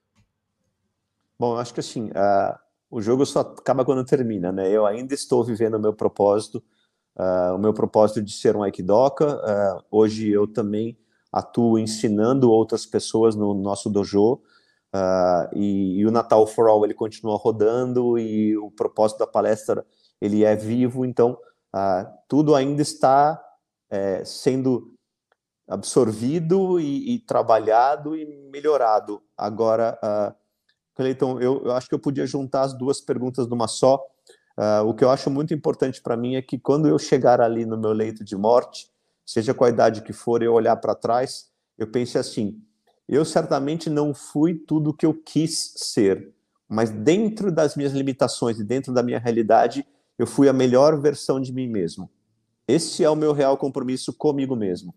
[1.40, 2.58] Bom, acho que assim, uh,
[2.90, 4.70] o jogo só acaba quando termina, né?
[4.70, 6.64] Eu ainda estou vivendo o meu propósito,
[7.18, 9.38] uh, o meu propósito de ser um Aikidoka.
[9.38, 10.96] Uh, hoje eu também
[11.34, 14.40] atuo ensinando outras pessoas no nosso dojo.
[15.54, 19.86] E, e, o Natal for All ele continua rodando e o propósito da palestra
[20.20, 21.06] ele é vivo.
[21.06, 21.38] Então
[22.28, 23.40] tudo ainda está
[23.92, 24.97] é, sendo
[25.68, 29.22] absorvido e, e, trabalhado e melhorado.
[29.38, 30.34] Agora, uh,
[30.96, 34.02] Cleiton, eu, eu, acho que eu podia juntar as duas perguntas numa só.
[34.58, 37.66] Uh, o que eu acho muito importante para mim é que quando eu chegar ali
[37.66, 38.90] no meu leito de morte,
[39.26, 42.62] seja com a idade que for, eu olhar para trás, eu pense assim:
[43.08, 46.34] eu certamente não fui tudo o que eu quis ser,
[46.68, 49.86] mas dentro das minhas limitações e dentro da minha realidade,
[50.18, 52.10] eu fui a melhor versão de mim mesmo.
[52.68, 54.94] Esse é o meu real compromisso comigo mesmo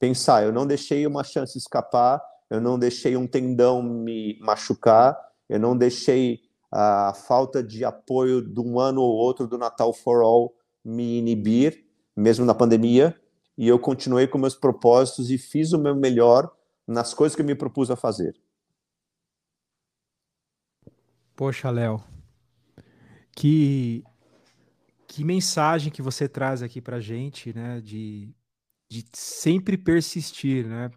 [0.00, 5.16] pensar, eu não deixei uma chance escapar, eu não deixei um tendão me machucar,
[5.48, 6.40] eu não deixei
[6.72, 11.84] a falta de apoio de um ano ou outro do Natal for All me inibir,
[12.16, 13.14] mesmo na pandemia,
[13.56, 16.50] e eu continuei com meus propósitos e fiz o meu melhor
[16.86, 18.34] nas coisas que eu me propus a fazer.
[21.36, 22.02] Poxa, Léo,
[23.36, 24.02] que
[25.06, 27.80] que mensagem que você traz aqui para gente, né?
[27.80, 28.32] De
[28.90, 30.90] de sempre persistir, né?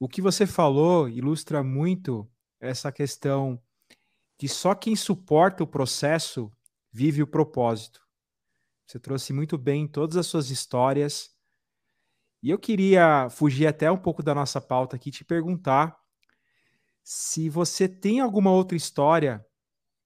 [0.00, 2.28] O que você falou ilustra muito
[2.60, 3.60] essa questão
[4.38, 6.50] de só quem suporta o processo
[6.92, 8.00] vive o propósito.
[8.86, 11.30] Você trouxe muito bem todas as suas histórias.
[12.42, 15.96] E eu queria fugir até um pouco da nossa pauta aqui e te perguntar
[17.04, 19.44] se você tem alguma outra história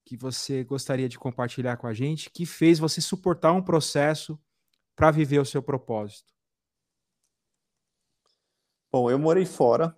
[0.05, 4.39] que você gostaria de compartilhar com a gente que fez você suportar um processo
[4.97, 6.32] para viver o seu propósito.
[8.93, 9.97] Bom, eu morei fora,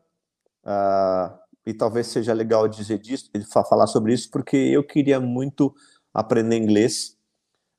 [0.64, 3.28] uh, e talvez seja legal dizer disso,
[3.68, 5.74] falar sobre isso, porque eu queria muito
[6.12, 7.18] aprender inglês,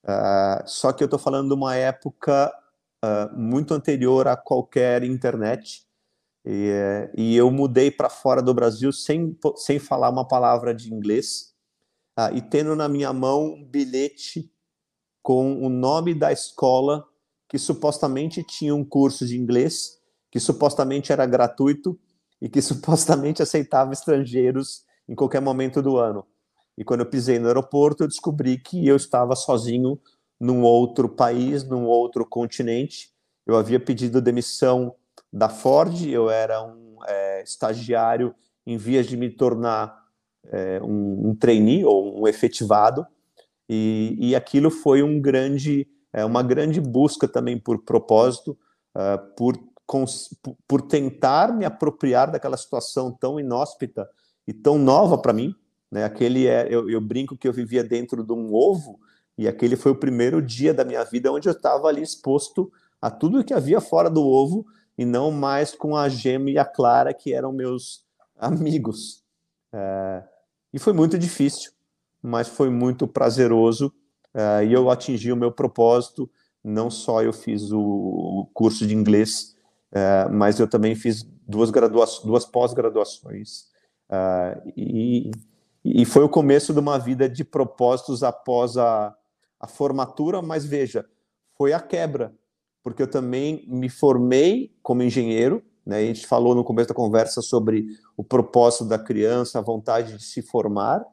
[0.03, 2.53] uh, só que eu estou falando de uma época
[3.01, 5.87] uh, muito anterior a qualquer internet,
[6.45, 6.69] e,
[7.15, 11.55] e eu mudei para fora do Brasil sem, sem falar uma palavra de inglês,
[12.33, 14.51] e tendo na minha mão um bilhete
[15.23, 17.07] com o nome da escola
[17.47, 20.01] que supostamente tinha um curso de inglês,
[20.35, 21.97] que supostamente era gratuito
[22.41, 26.25] e que supostamente aceitava estrangeiros em qualquer momento do ano.
[26.77, 29.97] E quando eu pisei no aeroporto, eu descobri que eu estava sozinho
[30.37, 33.13] num outro país, num outro continente.
[33.47, 34.93] Eu havia pedido demissão
[35.31, 38.35] da Ford, eu era um é, estagiário
[38.67, 39.97] em vias de me tornar
[40.47, 43.07] é, um, um trainee ou um efetivado,
[43.69, 48.57] e, e aquilo foi um grande, é, uma grande busca também por propósito,
[48.97, 49.57] uh, por
[50.67, 54.09] por tentar me apropriar daquela situação tão inóspita
[54.47, 55.55] e tão nova para mim.
[55.91, 56.03] Né?
[56.03, 58.99] Aquele é, eu, eu, brinco que eu vivia dentro de um ovo
[59.37, 62.71] e aquele foi o primeiro dia da minha vida onde eu estava ali exposto
[63.01, 64.65] a tudo que havia fora do ovo
[64.97, 68.03] e não mais com a gema e a clara que eram meus
[68.37, 69.23] amigos.
[69.71, 70.23] É,
[70.73, 71.71] e foi muito difícil,
[72.21, 73.93] mas foi muito prazeroso
[74.33, 76.29] é, e eu atingi o meu propósito.
[76.63, 79.54] Não só eu fiz o curso de inglês
[79.93, 83.65] é, mas eu também fiz duas, graduações, duas pós-graduações.
[84.09, 85.31] Uh, e,
[85.83, 89.15] e foi o começo de uma vida de propósitos após a,
[89.59, 91.05] a formatura, mas veja,
[91.57, 92.33] foi a quebra,
[92.83, 95.99] porque eu também me formei como engenheiro, né?
[95.99, 97.85] A gente falou no começo da conversa sobre
[98.17, 101.05] o propósito da criança, a vontade de se formar,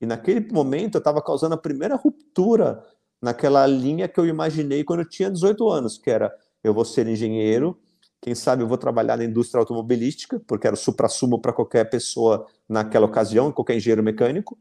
[0.00, 2.84] e naquele momento eu estava causando a primeira ruptura
[3.22, 7.06] naquela linha que eu imaginei quando eu tinha 18 anos, que era eu vou ser
[7.06, 7.78] engenheiro,
[8.20, 12.46] quem sabe eu vou trabalhar na indústria automobilística, porque era o supra-sumo para qualquer pessoa
[12.68, 14.58] naquela ocasião, qualquer engenheiro mecânico.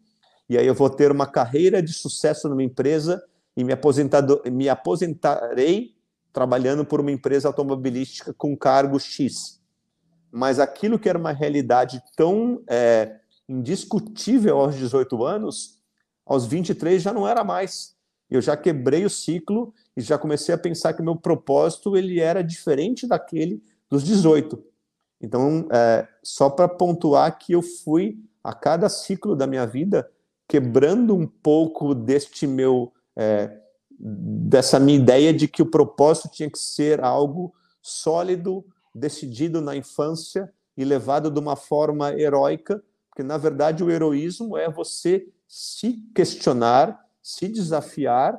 [0.49, 3.23] E aí eu vou ter uma carreira de sucesso numa empresa
[3.57, 3.73] e me,
[4.51, 5.95] me aposentarei
[6.31, 9.61] trabalhando por uma empresa automobilística com cargo X.
[10.31, 15.79] Mas aquilo que era uma realidade tão é, indiscutível aos 18 anos,
[16.25, 17.95] aos 23 já não era mais.
[18.29, 22.19] Eu já quebrei o ciclo e já comecei a pensar que o meu propósito ele
[22.19, 24.61] era diferente daquele dos 18.
[25.21, 30.09] Então, é, só para pontuar que eu fui a cada ciclo da minha vida
[30.47, 33.59] quebrando um pouco deste meu é,
[33.97, 40.51] dessa minha ideia de que o propósito tinha que ser algo sólido, decidido na infância
[40.75, 46.99] e levado de uma forma heróica, porque na verdade o heroísmo é você se questionar,
[47.21, 48.37] se desafiar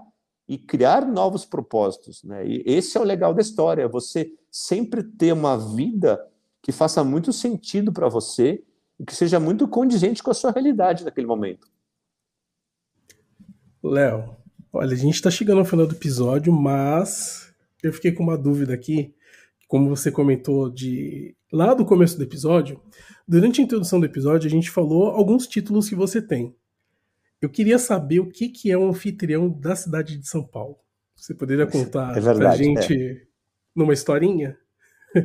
[0.48, 2.46] e criar novos propósitos, né?
[2.46, 6.20] E esse é o legal da história, você sempre ter uma vida
[6.62, 8.62] que faça muito sentido para você
[8.98, 11.68] e que seja muito condizente com a sua realidade naquele momento.
[13.82, 14.36] Léo,
[14.72, 18.72] olha, a gente está chegando ao final do episódio, mas eu fiquei com uma dúvida
[18.74, 19.14] aqui,
[19.68, 22.80] como você comentou de lá do começo do episódio.
[23.26, 26.54] Durante a introdução do episódio, a gente falou alguns títulos que você tem.
[27.40, 30.78] Eu queria saber o que, que é um anfitrião da cidade de São Paulo.
[31.14, 33.22] Você poderia contar é para a gente é.
[33.74, 34.56] numa historinha?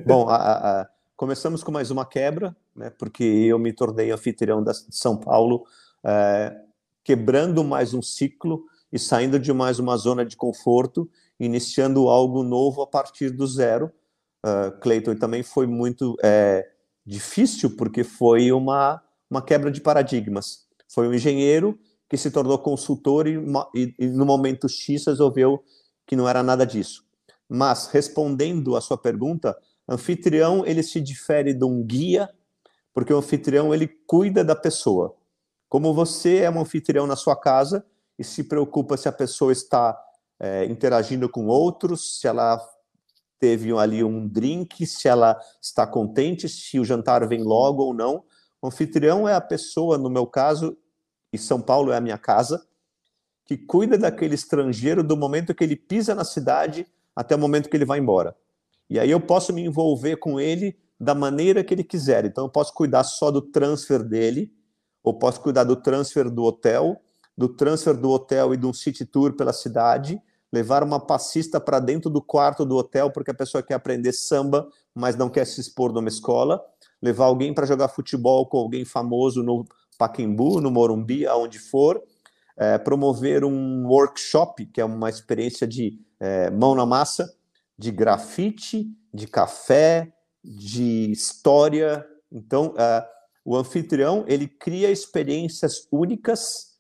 [0.06, 4.72] Bom, a, a, começamos com mais uma quebra, né, porque eu me tornei anfitrião da,
[4.72, 5.66] de São Paulo,
[6.04, 6.56] é,
[7.04, 11.10] quebrando mais um ciclo e saindo de mais uma zona de conforto,
[11.40, 13.92] iniciando algo novo a partir do zero.
[14.46, 16.68] Uh, Clayton também foi muito é,
[17.06, 20.68] difícil, porque foi uma, uma quebra de paradigmas.
[20.88, 21.80] Foi um engenheiro
[22.12, 23.38] que se tornou consultor e,
[23.74, 25.64] e, e, no momento X resolveu
[26.06, 27.06] que não era nada disso.
[27.48, 29.58] Mas respondendo à sua pergunta,
[29.88, 32.30] anfitrião ele se difere de um guia,
[32.94, 35.16] porque o anfitrião ele cuida da pessoa.
[35.70, 37.82] Como você é um anfitrião na sua casa
[38.20, 39.98] e se preocupa se a pessoa está
[40.38, 42.60] é, interagindo com outros, se ela
[43.40, 48.26] teve ali um drink, se ela está contente, se o jantar vem logo ou não.
[48.62, 50.78] O anfitrião é a pessoa, no meu caso,
[51.32, 52.66] e São Paulo é a minha casa,
[53.46, 57.76] que cuida daquele estrangeiro do momento que ele pisa na cidade até o momento que
[57.76, 58.36] ele vai embora.
[58.90, 62.26] E aí eu posso me envolver com ele da maneira que ele quiser.
[62.26, 64.54] Então eu posso cuidar só do transfer dele,
[65.04, 67.02] ou posso cuidar do transfer do hotel,
[67.38, 70.22] do transfer do hotel e de um city tour pela cidade,
[70.54, 74.68] levar uma passista para dentro do quarto do hotel porque a pessoa quer aprender samba,
[74.94, 76.62] mas não quer se expor numa escola,
[77.02, 79.66] levar alguém para jogar futebol com alguém famoso no
[80.02, 82.02] Paquembu, no Morumbi, aonde for,
[82.58, 87.32] é, promover um workshop, que é uma experiência de é, mão na massa,
[87.78, 90.12] de grafite, de café,
[90.44, 92.04] de história.
[92.32, 93.08] Então, é,
[93.46, 96.80] o anfitrião ele cria experiências únicas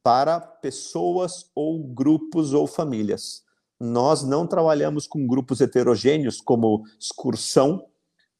[0.00, 3.42] para pessoas ou grupos ou famílias.
[3.80, 7.84] Nós não trabalhamos com grupos heterogêneos como excursão,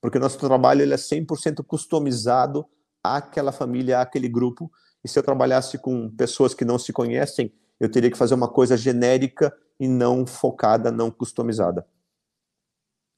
[0.00, 2.64] porque nosso trabalho ele é 100% customizado
[3.02, 4.70] àquela família, àquele grupo.
[5.04, 8.48] E se eu trabalhasse com pessoas que não se conhecem, eu teria que fazer uma
[8.48, 11.86] coisa genérica e não focada, não customizada.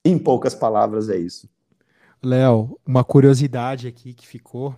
[0.04, 1.48] Em poucas palavras, é isso.
[2.22, 4.76] Léo, uma curiosidade aqui que ficou.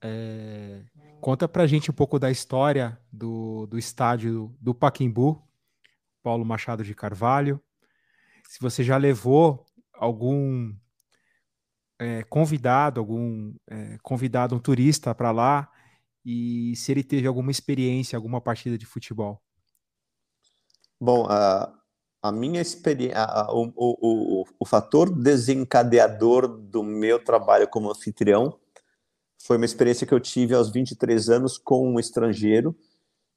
[0.00, 0.80] É...
[1.20, 5.42] Conta pra gente um pouco da história do, do estádio do Paquimbu,
[6.22, 7.60] Paulo Machado de Carvalho.
[8.48, 10.72] Se você já levou algum
[11.98, 15.70] é, convidado, algum é, convidado, um turista para lá,
[16.24, 19.42] e se ele teve alguma experiência, alguma partida de futebol.
[21.00, 21.72] Bom, a,
[22.22, 23.16] a minha experiência,
[23.50, 28.58] o, o, o, o fator desencadeador do meu trabalho como anfitrião
[29.40, 32.76] foi uma experiência que eu tive aos 23 anos com um estrangeiro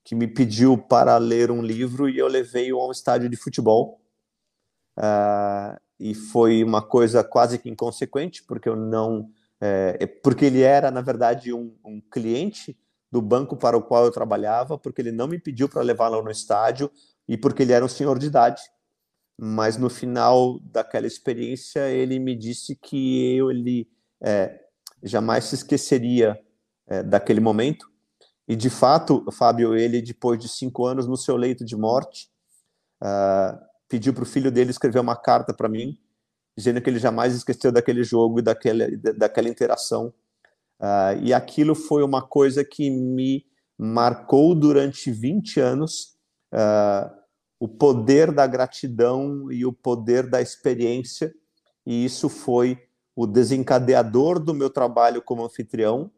[0.03, 4.01] que me pediu para ler um livro e eu levei-o a um estádio de futebol.
[4.97, 9.29] Uh, e foi uma coisa quase que inconsequente, porque eu não.
[9.61, 12.75] É, porque ele era, na verdade, um, um, cliente
[13.11, 16.31] do banco para o qual eu trabalhava, porque ele não me pediu para levá-lo no
[16.31, 16.89] estádio
[17.27, 18.63] e porque ele era um senhor de idade.
[19.37, 23.87] Mas no final daquela experiência, ele me disse que eu, ele
[24.19, 24.59] é,
[25.03, 26.39] jamais se esqueceria
[26.87, 27.87] é, daquele momento.
[28.47, 32.27] E de fato, Fábio, ele, depois de cinco anos no seu leito de morte,
[33.03, 35.99] uh, pediu para o filho dele escrever uma carta para mim,
[36.57, 38.87] dizendo que ele jamais esqueceu daquele jogo e daquela,
[39.17, 40.13] daquela interação.
[40.79, 43.45] Uh, e aquilo foi uma coisa que me
[43.77, 46.15] marcou durante 20 anos
[46.53, 47.11] uh,
[47.59, 51.33] o poder da gratidão e o poder da experiência,
[51.85, 52.79] e isso foi
[53.13, 56.09] o desencadeador do meu trabalho como anfitrião,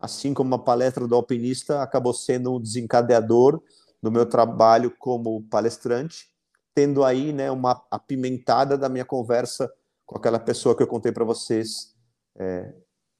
[0.00, 3.62] assim como a palestra do alpinista acabou sendo um desencadeador
[4.02, 6.33] do meu trabalho como palestrante
[6.74, 9.72] tendo aí né, uma apimentada da minha conversa
[10.04, 11.94] com aquela pessoa que eu contei para vocês,
[12.36, 12.74] é,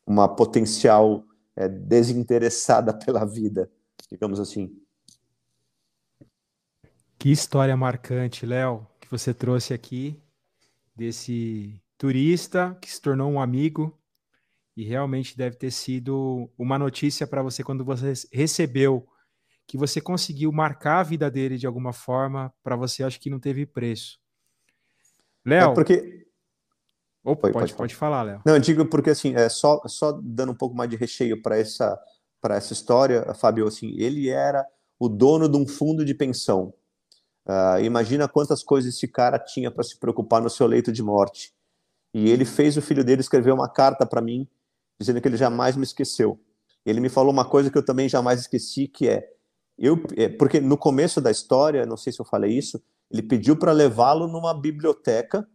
[0.07, 1.25] uma potencial
[1.57, 3.71] é, desinteressada pela vida,
[4.11, 4.77] digamos assim.
[7.19, 10.21] Que história marcante, Léo, que você trouxe aqui
[10.95, 13.99] desse turista que se tornou um amigo
[14.77, 19.07] e realmente deve ter sido uma notícia para você quando você recebeu
[19.67, 23.41] que você conseguiu marcar a vida dele de alguma forma, para você acho que não
[23.41, 24.19] teve preço.
[25.45, 25.71] Léo.
[25.71, 26.27] É porque.
[27.25, 28.43] Opa, pode, pode, pode falar, Léo.
[28.45, 31.59] Não, eu digo porque assim, é só, só dando um pouco mais de recheio para
[31.59, 31.99] essa,
[32.51, 34.67] essa história, Fábio, assim, ele era
[34.99, 36.75] o dono de um fundo de pensão.
[37.47, 41.55] Uh, imagina quantas coisas esse cara tinha para se preocupar no seu leito de morte.
[42.13, 44.49] E ele fez o filho dele escrever uma carta para mim,
[44.99, 46.39] dizendo que ele jamais me esqueceu.
[46.85, 49.34] Ele me falou uma coisa que eu também jamais esqueci, que é
[49.79, 53.57] eu, é, porque no começo da história, não sei se eu falei isso, ele pediu
[53.57, 55.47] para levá-lo numa biblioteca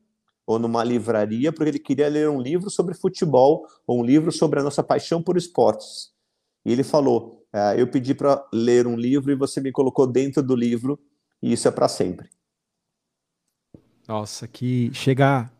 [0.45, 4.59] ou numa livraria, porque ele queria ler um livro sobre futebol ou um livro sobre
[4.59, 6.11] a nossa paixão por esportes.
[6.65, 10.41] E ele falou: ah, Eu pedi para ler um livro e você me colocou dentro
[10.41, 10.99] do livro,
[11.41, 12.29] e isso é para sempre.
[14.07, 15.51] Nossa, que chega.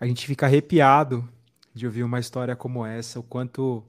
[0.00, 1.28] A gente fica arrepiado
[1.74, 3.84] de ouvir uma história como essa, o quanto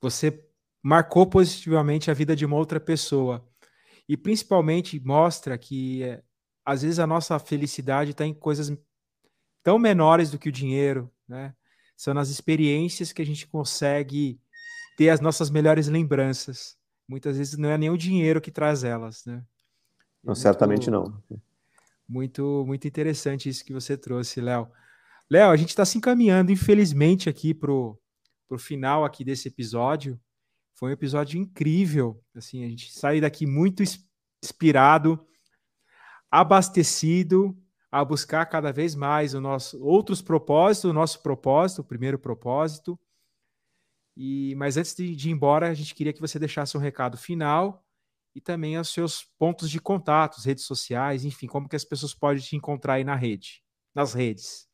[0.00, 0.47] você
[0.82, 3.46] marcou positivamente a vida de uma outra pessoa.
[4.08, 6.22] E principalmente mostra que é,
[6.64, 8.72] às vezes a nossa felicidade está em coisas
[9.62, 11.54] tão menores do que o dinheiro, né?
[11.96, 14.40] São nas experiências que a gente consegue
[14.96, 16.76] ter as nossas melhores lembranças.
[17.08, 19.44] Muitas vezes não é nem o dinheiro que traz elas, né?
[20.22, 21.22] Não, muito, certamente não.
[22.08, 24.70] Muito, muito interessante isso que você trouxe, Léo.
[25.30, 27.98] Léo, a gente está se encaminhando, infelizmente, aqui pro,
[28.48, 30.18] pro final aqui desse episódio.
[30.78, 32.22] Foi um episódio incrível.
[32.36, 33.82] Assim, a gente sai daqui muito
[34.40, 35.26] inspirado,
[36.30, 37.60] abastecido
[37.90, 42.96] a buscar cada vez mais o nosso outros propósitos, o nosso propósito, o primeiro propósito.
[44.16, 47.18] E mas antes de, de ir embora, a gente queria que você deixasse um recado
[47.18, 47.84] final
[48.32, 52.40] e também os seus pontos de contato, redes sociais, enfim, como que as pessoas podem
[52.40, 54.68] te encontrar aí na rede, nas redes.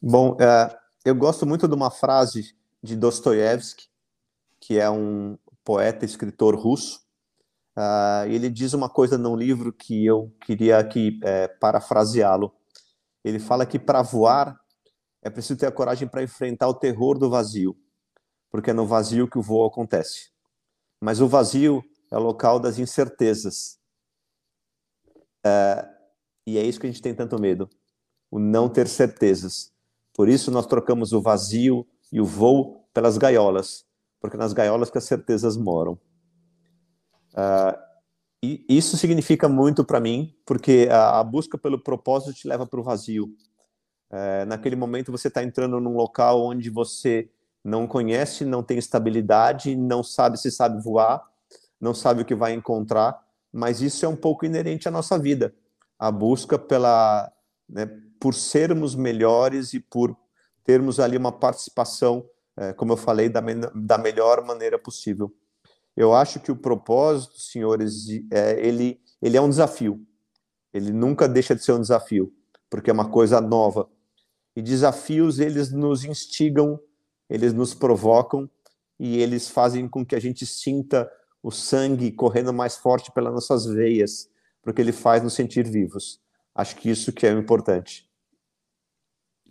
[0.00, 3.89] Bom, é, eu gosto muito de uma frase de Dostoiévski
[4.70, 7.00] que é um poeta, escritor russo.
[7.76, 12.54] Uh, ele diz uma coisa num livro que eu queria aqui é, parafraseá-lo.
[13.24, 14.56] Ele fala que para voar
[15.22, 17.76] é preciso ter a coragem para enfrentar o terror do vazio,
[18.48, 20.30] porque é no vazio que o voo acontece.
[21.00, 23.76] Mas o vazio é o local das incertezas.
[25.44, 25.82] Uh,
[26.46, 27.68] e é isso que a gente tem tanto medo,
[28.30, 29.72] o não ter certezas.
[30.14, 33.89] Por isso nós trocamos o vazio e o voo pelas gaiolas,
[34.20, 35.98] porque nas gaiolas que as certezas moram.
[37.32, 37.90] Uh,
[38.42, 42.80] e isso significa muito para mim, porque a, a, busca pelo propósito te leva para
[42.80, 43.34] o vazio.
[44.10, 47.30] Uh, naquele momento você está entrando num local onde você
[47.62, 51.22] não conhece, não tem estabilidade, não sabe se sabe voar,
[51.80, 55.54] não sabe o que vai encontrar, mas isso é um pouco inerente à nossa vida.
[55.98, 57.30] A busca pela,
[57.68, 57.86] né,
[58.18, 60.16] por sermos melhores e por
[60.64, 62.24] termos ali uma participação
[62.56, 65.32] é, como eu falei, da, me da melhor maneira possível.
[65.96, 70.04] Eu acho que o propósito, senhores, é, ele, ele é um desafio.
[70.72, 72.32] Ele nunca deixa de ser um desafio,
[72.68, 73.88] porque é uma coisa nova.
[74.54, 76.80] E desafios, eles nos instigam,
[77.28, 78.48] eles nos provocam
[78.98, 81.10] e eles fazem com que a gente sinta
[81.42, 84.28] o sangue correndo mais forte pelas nossas veias,
[84.62, 86.20] porque ele faz nos sentir vivos.
[86.54, 88.08] Acho que isso que é importante.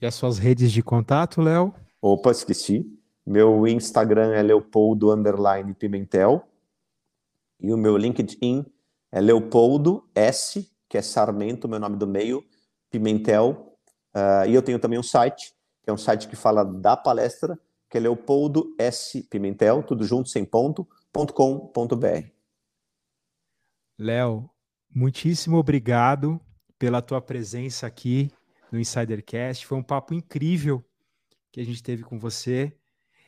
[0.01, 1.73] E as suas redes de contato, Léo?
[2.01, 2.97] Opa, esqueci.
[3.25, 6.47] Meu Instagram é Leopoldo Underline Pimentel.
[7.59, 8.65] E o meu LinkedIn
[9.11, 12.43] é Leopoldo S, que é Sarmento, meu nome do meio,
[12.89, 13.77] Pimentel.
[14.15, 17.59] Uh, e eu tenho também um site, que é um site que fala da palestra,
[17.89, 20.87] que é Leopoldo S Pimentel, tudo junto, sem ponto,
[21.33, 22.29] .com.br.
[23.97, 24.49] Léo,
[24.89, 26.39] muitíssimo obrigado
[26.77, 28.31] pela tua presença aqui
[28.71, 29.65] no Insidercast.
[29.65, 30.83] Foi um papo incrível
[31.51, 32.75] que a gente teve com você.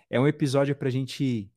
[0.09, 1.51] É um episódio para a gente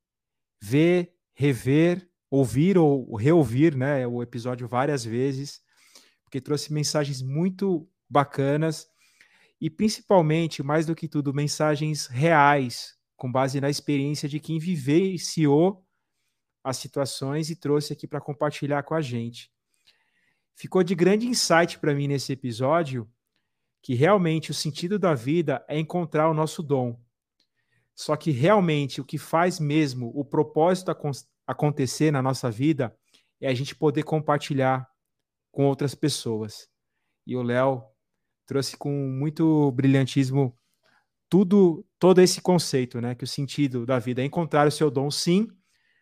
[0.60, 5.62] ver, rever, ouvir ou reouvir né, o episódio várias vezes,
[6.24, 8.88] porque trouxe mensagens muito bacanas
[9.60, 15.86] e principalmente, mais do que tudo, mensagens reais, com base na experiência de quem vivenciou
[16.62, 19.50] as situações e trouxe aqui para compartilhar com a gente.
[20.54, 23.10] Ficou de grande insight para mim nesse episódio
[23.84, 26.98] que realmente o sentido da vida é encontrar o nosso dom.
[27.94, 30.90] Só que realmente o que faz mesmo o propósito
[31.46, 32.96] acontecer na nossa vida
[33.38, 34.88] é a gente poder compartilhar
[35.52, 36.66] com outras pessoas.
[37.26, 37.84] E o Léo
[38.46, 40.58] trouxe com muito brilhantismo
[41.28, 43.14] tudo, todo esse conceito, né?
[43.14, 45.46] Que o sentido da vida é encontrar o seu dom, sim,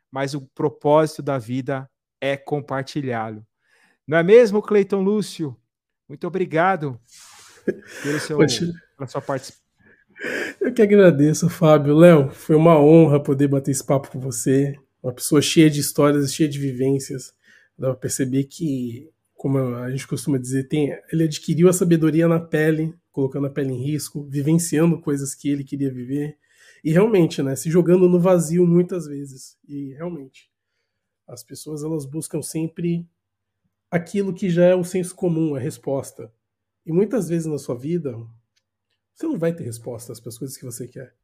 [0.08, 3.44] mas o propósito da vida é compartilhá-lo.
[4.06, 5.60] Não é mesmo, Cleiton Lúcio?
[6.08, 7.00] Muito obrigado
[7.64, 9.62] pelo seu, pela sua participação.
[10.60, 11.96] Eu que agradeço, Fábio.
[11.96, 14.76] Léo, foi uma honra poder bater esse papo com você.
[15.02, 17.34] Uma pessoa cheia de histórias, cheia de vivências.
[17.76, 22.38] Dá pra perceber que, como a gente costuma dizer, tem, ele adquiriu a sabedoria na
[22.38, 26.36] pele, colocando a pele em risco, vivenciando coisas que ele queria viver.
[26.84, 29.56] E realmente, né, se jogando no vazio muitas vezes.
[29.66, 30.50] E realmente,
[31.26, 33.08] as pessoas elas buscam sempre
[33.90, 36.32] aquilo que já é o senso comum, a resposta.
[36.84, 38.16] E muitas vezes na sua vida,
[39.14, 41.14] você não vai ter respostas para as coisas que você quer.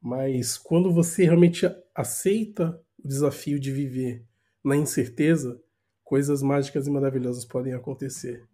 [0.00, 4.24] Mas quando você realmente aceita o desafio de viver
[4.62, 5.60] na incerteza,
[6.02, 8.46] coisas mágicas e maravilhosas podem acontecer.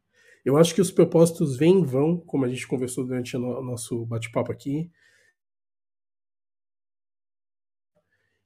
[0.44, 4.06] Eu acho que os propósitos vêm e vão, como a gente conversou durante o nosso
[4.06, 4.90] bate-papo aqui.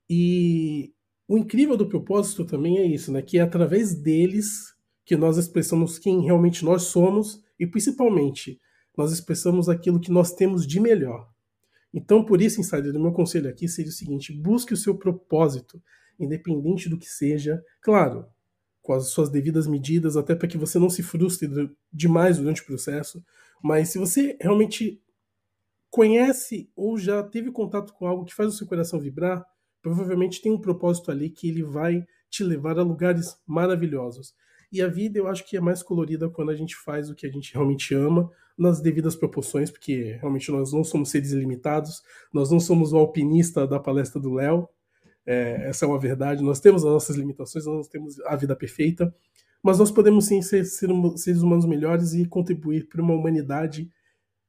[0.08, 0.92] E
[1.28, 3.22] o incrível do propósito também é isso, né?
[3.22, 8.60] Que é através deles que nós expressamos quem realmente nós somos e principalmente
[8.96, 11.28] nós expressamos aquilo que nós temos de melhor.
[11.92, 15.82] Então, por isso, Insider, o meu conselho aqui seria o seguinte: busque o seu propósito,
[16.18, 17.62] independente do que seja.
[17.80, 18.26] Claro,
[18.82, 21.48] com as suas devidas medidas, até para que você não se frustre
[21.92, 23.24] demais durante o processo.
[23.62, 25.00] Mas se você realmente
[25.88, 29.44] conhece ou já teve contato com algo que faz o seu coração vibrar,
[29.80, 34.34] provavelmente tem um propósito ali que ele vai te levar a lugares maravilhosos.
[34.74, 37.24] E a vida eu acho que é mais colorida quando a gente faz o que
[37.24, 42.02] a gente realmente ama, nas devidas proporções, porque realmente nós não somos seres ilimitados,
[42.32, 44.68] nós não somos o alpinista da palestra do Léo,
[45.24, 49.14] é, essa é uma verdade, nós temos as nossas limitações, nós temos a vida perfeita,
[49.62, 53.88] mas nós podemos sim ser, ser seres humanos melhores e contribuir para uma humanidade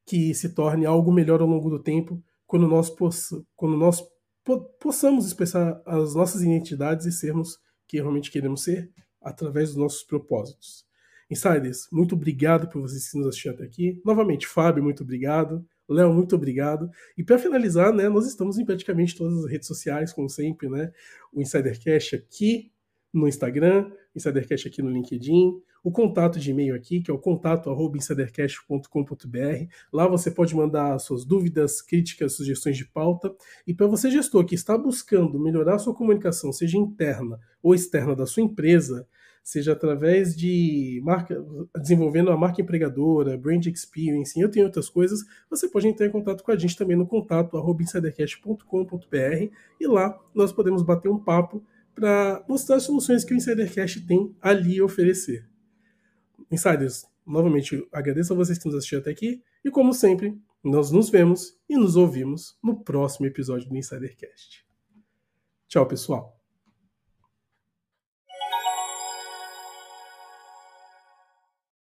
[0.07, 4.03] que se torne algo melhor ao longo do tempo, quando nós, possa, quando nós
[4.43, 8.91] po possamos expressar as nossas identidades e sermos que realmente queremos ser
[9.25, 10.85] através dos nossos propósitos.
[11.29, 14.01] Insiders, muito obrigado por vocês que nos assistiram até aqui.
[14.05, 15.65] Novamente, Fábio, muito obrigado.
[15.89, 16.89] Léo, muito obrigado.
[17.17, 20.91] E para finalizar, né, nós estamos em praticamente todas as redes sociais, como sempre, né?
[21.33, 22.71] O Insidercast aqui
[23.13, 29.67] no Instagram, Insidercast aqui no LinkedIn, o contato de e-mail aqui, que é o contato@insidercast.com.br.
[29.93, 33.31] Lá você pode mandar suas dúvidas, críticas, sugestões de pauta.
[33.67, 38.25] E para você gestor que está buscando melhorar sua comunicação, seja interna ou externa da
[38.25, 39.07] sua empresa,
[39.45, 41.39] seja através de marca,
[41.79, 46.43] desenvolvendo a marca empregadora, brand experience, eu tenho outras coisas, você pode entrar em contato
[46.43, 52.43] com a gente também no contato insidercast.com.br e lá nós podemos bater um papo para
[52.49, 55.47] mostrar as soluções que o Insidercast tem ali a oferecer.
[56.51, 61.11] Insiders, novamente agradeço a vocês que nos assistiram até aqui e como sempre, nós nos
[61.11, 64.65] vemos e nos ouvimos no próximo episódio do Insidercast.
[65.67, 66.34] Tchau, pessoal.